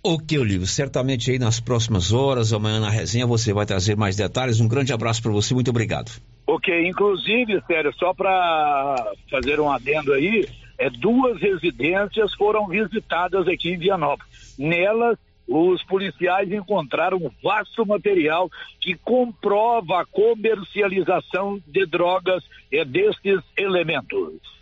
[0.03, 4.61] Ok, Olívio, certamente aí nas próximas horas, amanhã na resenha, você vai trazer mais detalhes.
[4.61, 6.11] Um grande abraço para você, muito obrigado.
[6.47, 10.47] Ok, inclusive, sério, só para fazer um adendo aí,
[10.79, 14.55] é, duas residências foram visitadas aqui em Vianópolis.
[14.57, 15.19] Nelas,
[15.49, 18.51] os policiais encontraram vasto material
[18.81, 24.59] que comprova a comercialização de drogas é, destes elementos.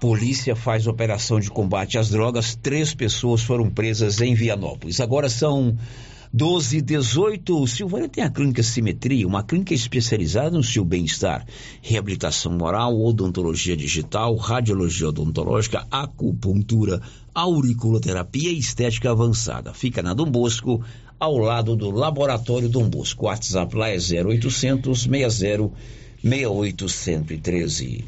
[0.00, 2.56] Polícia faz operação de combate às drogas.
[2.56, 5.00] Três pessoas foram presas em Vianópolis.
[5.00, 5.76] Agora são
[6.32, 7.66] 12 e 18.
[7.66, 11.46] Silvânia tem a clínica Simetria, uma clínica especializada no seu bem-estar,
[11.82, 17.02] reabilitação moral, odontologia digital, radiologia odontológica, acupuntura,
[17.34, 19.72] auriculoterapia e estética avançada.
[19.72, 20.84] Fica na Dom Bosco,
[21.18, 23.24] ao lado do Laboratório Dom Bosco.
[23.24, 25.70] O WhatsApp lá é 0800 60
[26.22, 28.04] 68 113.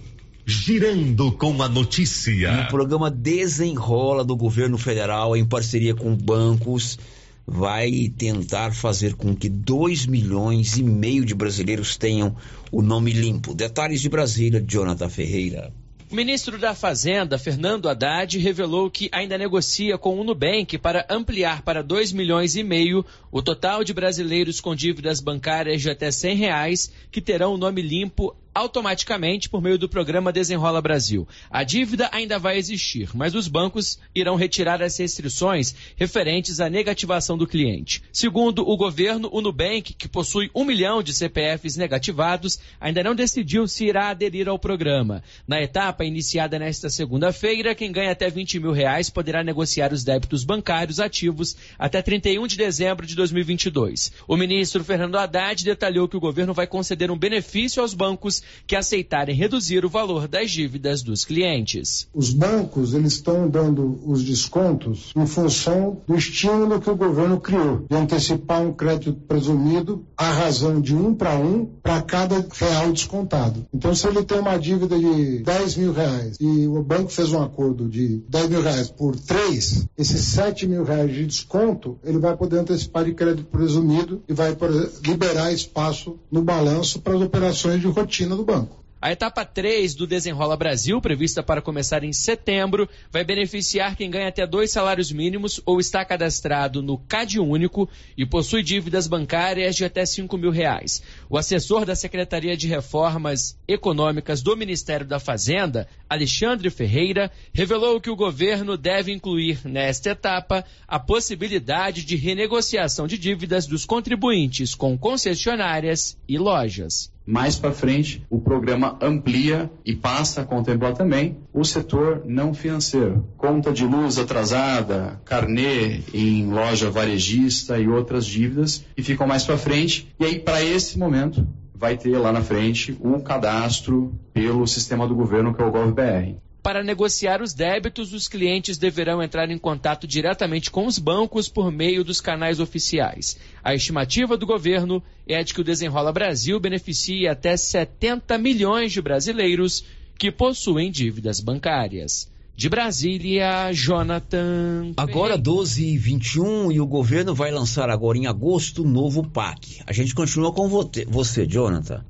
[0.47, 2.67] girando com a notícia.
[2.67, 6.99] O programa Desenrola do governo federal, em parceria com bancos,
[7.47, 12.35] vai tentar fazer com que 2 milhões e meio de brasileiros tenham
[12.71, 13.55] o nome limpo.
[13.55, 15.73] Detalhes de Brasília, Jonathan Ferreira.
[16.11, 21.63] O ministro da Fazenda, Fernando Haddad, revelou que ainda negocia com o Nubank para ampliar
[21.63, 26.37] para 2 milhões e meio o total de brasileiros com dívidas bancárias de até 100
[26.37, 31.27] reais que terão o nome limpo automaticamente por meio do programa Desenrola Brasil.
[31.51, 37.37] A dívida ainda vai existir, mas os bancos irão retirar as restrições referentes à negativação
[37.37, 38.03] do cliente.
[38.13, 43.67] Segundo o governo, o Nubank, que possui um milhão de CPFs negativados, ainda não decidiu
[43.67, 45.23] se irá aderir ao programa.
[45.49, 50.45] Na etapa iniciada nesta segunda-feira, quem ganha até 20 mil reais poderá negociar os débitos
[50.45, 54.13] bancários ativos até 31 de dezembro de 2022.
[54.29, 58.77] O ministro Fernando Haddad detalhou que o governo vai conceder um benefício aos bancos que
[58.77, 62.09] aceitarem reduzir o valor das dívidas dos clientes.
[62.15, 67.85] Os bancos eles estão dando os descontos em função do estímulo que o governo criou
[67.89, 73.67] de antecipar um crédito presumido à razão de um para um para cada real descontado.
[73.73, 77.43] Então, se ele tem uma dívida de 10 mil reais e o banco fez um
[77.43, 82.37] acordo de 10 mil reais por 3, esses 7 mil reais de desconto ele vai
[82.37, 84.57] poder antecipar de crédito presumido e vai
[85.05, 88.85] liberar espaço no balanço para as operações de rotina do banco.
[89.05, 94.29] A etapa 3 do Desenrola Brasil, prevista para começar em setembro, vai beneficiar quem ganha
[94.29, 97.87] até dois salários mínimos ou está cadastrado no CAD Único
[98.17, 101.03] e possui dívidas bancárias de até 5 mil reais.
[101.29, 108.09] O assessor da Secretaria de Reformas Econômicas do Ministério da Fazenda, Alexandre Ferreira, revelou que
[108.09, 114.97] o governo deve incluir nesta etapa a possibilidade de renegociação de dívidas dos contribuintes com
[114.97, 117.13] concessionárias e lojas.
[117.27, 123.27] Mais para frente, o programa amplia e passa a contemplar também o setor não financeiro,
[123.39, 129.57] conta de luz atrasada, carnê em loja varejista e outras dívidas que ficam mais para
[129.57, 130.13] frente.
[130.21, 135.15] E aí, para esse momento, vai ter lá na frente o cadastro pelo sistema do
[135.15, 136.37] governo que é o GovBR.
[136.65, 141.71] Para negociar os débitos, os clientes deverão entrar em contato diretamente com os bancos por
[141.71, 143.37] meio dos canais oficiais.
[143.63, 149.03] A estimativa do governo é de que o Desenrola Brasil beneficie até 70 milhões de
[149.03, 149.85] brasileiros
[150.19, 152.33] que possuem dívidas bancárias.
[152.57, 154.95] De Brasília, Jonathan.
[154.97, 159.83] Agora 12 e 21 e o governo vai lançar agora em agosto o novo PAC.
[159.87, 162.03] A gente continua com você, Jonathan.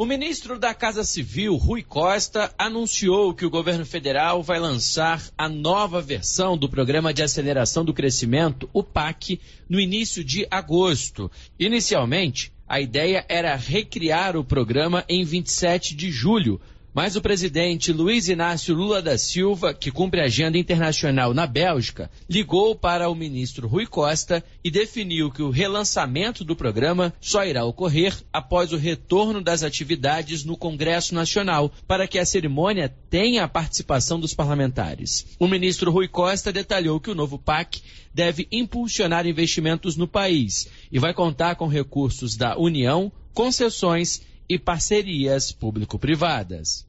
[0.00, 5.46] O ministro da Casa Civil, Rui Costa, anunciou que o governo federal vai lançar a
[5.46, 11.30] nova versão do Programa de Aceleração do Crescimento, o PAC, no início de agosto.
[11.58, 16.58] Inicialmente, a ideia era recriar o programa em 27 de julho,
[16.94, 22.74] mas o presidente Luiz Inácio Lula da Silva, que cumpre agenda internacional na Bélgica, ligou
[22.74, 28.16] para o ministro Rui Costa e definiu que o relançamento do programa só irá ocorrer
[28.32, 34.18] após o retorno das atividades no Congresso Nacional, para que a cerimônia tenha a participação
[34.18, 35.26] dos parlamentares.
[35.38, 37.80] O ministro Rui Costa detalhou que o novo PAC
[38.12, 45.52] deve impulsionar investimentos no país e vai contar com recursos da União, concessões e parcerias
[45.52, 46.84] público-privadas.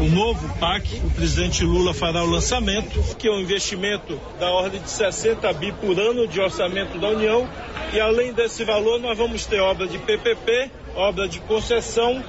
[0.00, 4.80] O novo PAC, o presidente Lula fará o lançamento, que é um investimento da ordem
[4.80, 7.46] de 60 bi por ano de orçamento da União.
[7.92, 12.24] E além desse valor, nós vamos ter obra de PPP, obra de concessão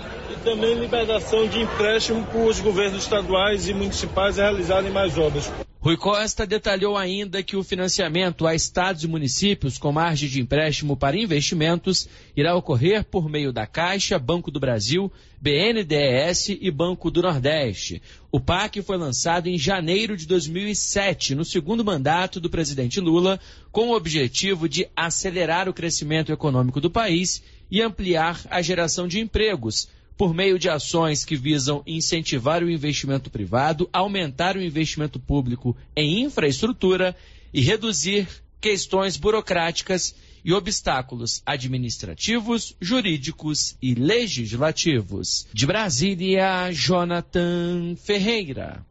[0.47, 5.51] também liberação de empréstimo para os governos estaduais e municipais realizarem mais obras.
[5.77, 10.95] Rui Costa detalhou ainda que o financiamento a estados e municípios com margem de empréstimo
[10.95, 15.11] para investimentos irá ocorrer por meio da Caixa, Banco do Brasil,
[15.41, 18.01] BNDES e Banco do Nordeste.
[18.31, 23.37] O PAC foi lançado em janeiro de 2007, no segundo mandato do presidente Lula,
[23.69, 29.19] com o objetivo de acelerar o crescimento econômico do país e ampliar a geração de
[29.19, 35.77] empregos por meio de ações que visam incentivar o investimento privado, aumentar o investimento público
[35.95, 37.15] em infraestrutura
[37.53, 38.27] e reduzir
[38.59, 45.45] questões burocráticas e obstáculos administrativos, jurídicos e legislativos.
[45.53, 48.85] De Brasília, Jonathan Ferreira.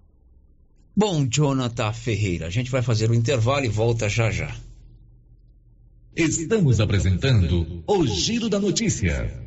[0.95, 4.55] Bom, Jonathan Ferreira, a gente vai fazer o um intervalo e volta já já.
[6.15, 9.47] Estamos apresentando o Giro da Notícia.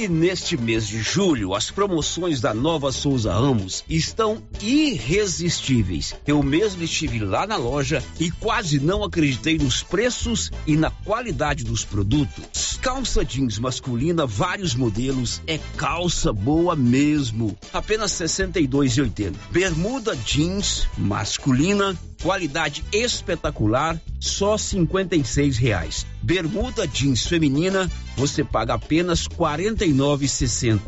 [0.00, 6.14] E neste mês de julho, as promoções da Nova Souza Ramos estão irresistíveis.
[6.26, 11.64] Eu mesmo estive lá na loja e quase não acreditei nos preços e na qualidade
[11.64, 12.78] dos produtos.
[12.82, 17.56] Calça jeans masculina, vários modelos, é calça boa mesmo.
[17.72, 19.34] Apenas R$ 62,80.
[19.50, 26.06] Bermuda jeans masculina, qualidade espetacular, só 56 reais.
[26.26, 30.80] Bermuda jeans feminina, você paga apenas R$ 49,60.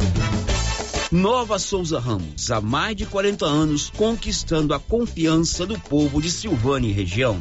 [1.13, 6.89] Nova Souza Ramos, há mais de 40 anos, conquistando a confiança do povo de Silvânia
[6.89, 7.41] e região.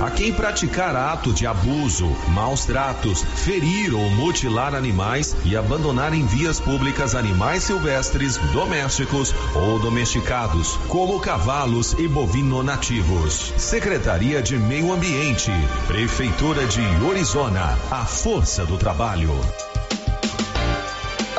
[0.00, 6.24] a quem praticar ato de abuso, maus tratos, ferir ou mutilar animais e abandonar em
[6.26, 13.52] vias públicas animais silvestres, domésticos ou domesticados, como cavalos e bovino nativos.
[13.56, 15.50] Secretaria de Meio Ambiente,
[15.86, 19.38] Prefeitura de Orizona, a força do trabalho.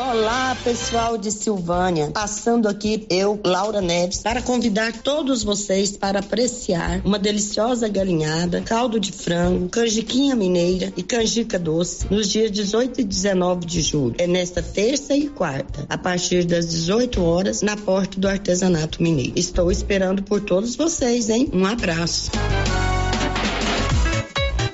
[0.10, 2.10] Olá, pessoal de Silvânia.
[2.10, 9.00] Passando aqui eu, Laura Neves, para convidar todos vocês para apreciar uma deliciosa galinhada, caldo
[9.00, 14.16] de frango, canjiquinha mineira e canjica doce nos dias 18 e 19 de julho.
[14.18, 19.34] É nesta terça e quarta, a partir das 18 horas, na porta do artesanato mineiro.
[19.36, 21.52] Estou esperando por todos vocês, hein?
[21.54, 22.32] Um abraço.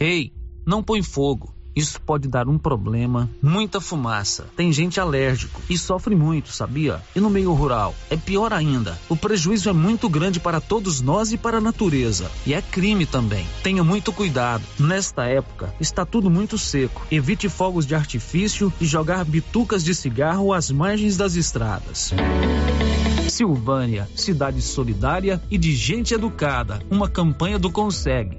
[0.00, 0.32] Ei,
[0.64, 1.52] não põe fogo.
[1.74, 4.46] Isso pode dar um problema, muita fumaça.
[4.56, 7.00] Tem gente alérgico e sofre muito, sabia?
[7.14, 8.98] E no meio rural, é pior ainda.
[9.08, 12.30] O prejuízo é muito grande para todos nós e para a natureza.
[12.44, 13.46] E é crime também.
[13.62, 14.64] Tenha muito cuidado.
[14.78, 17.06] Nesta época, está tudo muito seco.
[17.10, 22.12] Evite fogos de artifício e jogar bitucas de cigarro às margens das estradas.
[23.28, 26.80] Silvânia, cidade solidária e de gente educada.
[26.90, 28.36] Uma campanha do Consegue.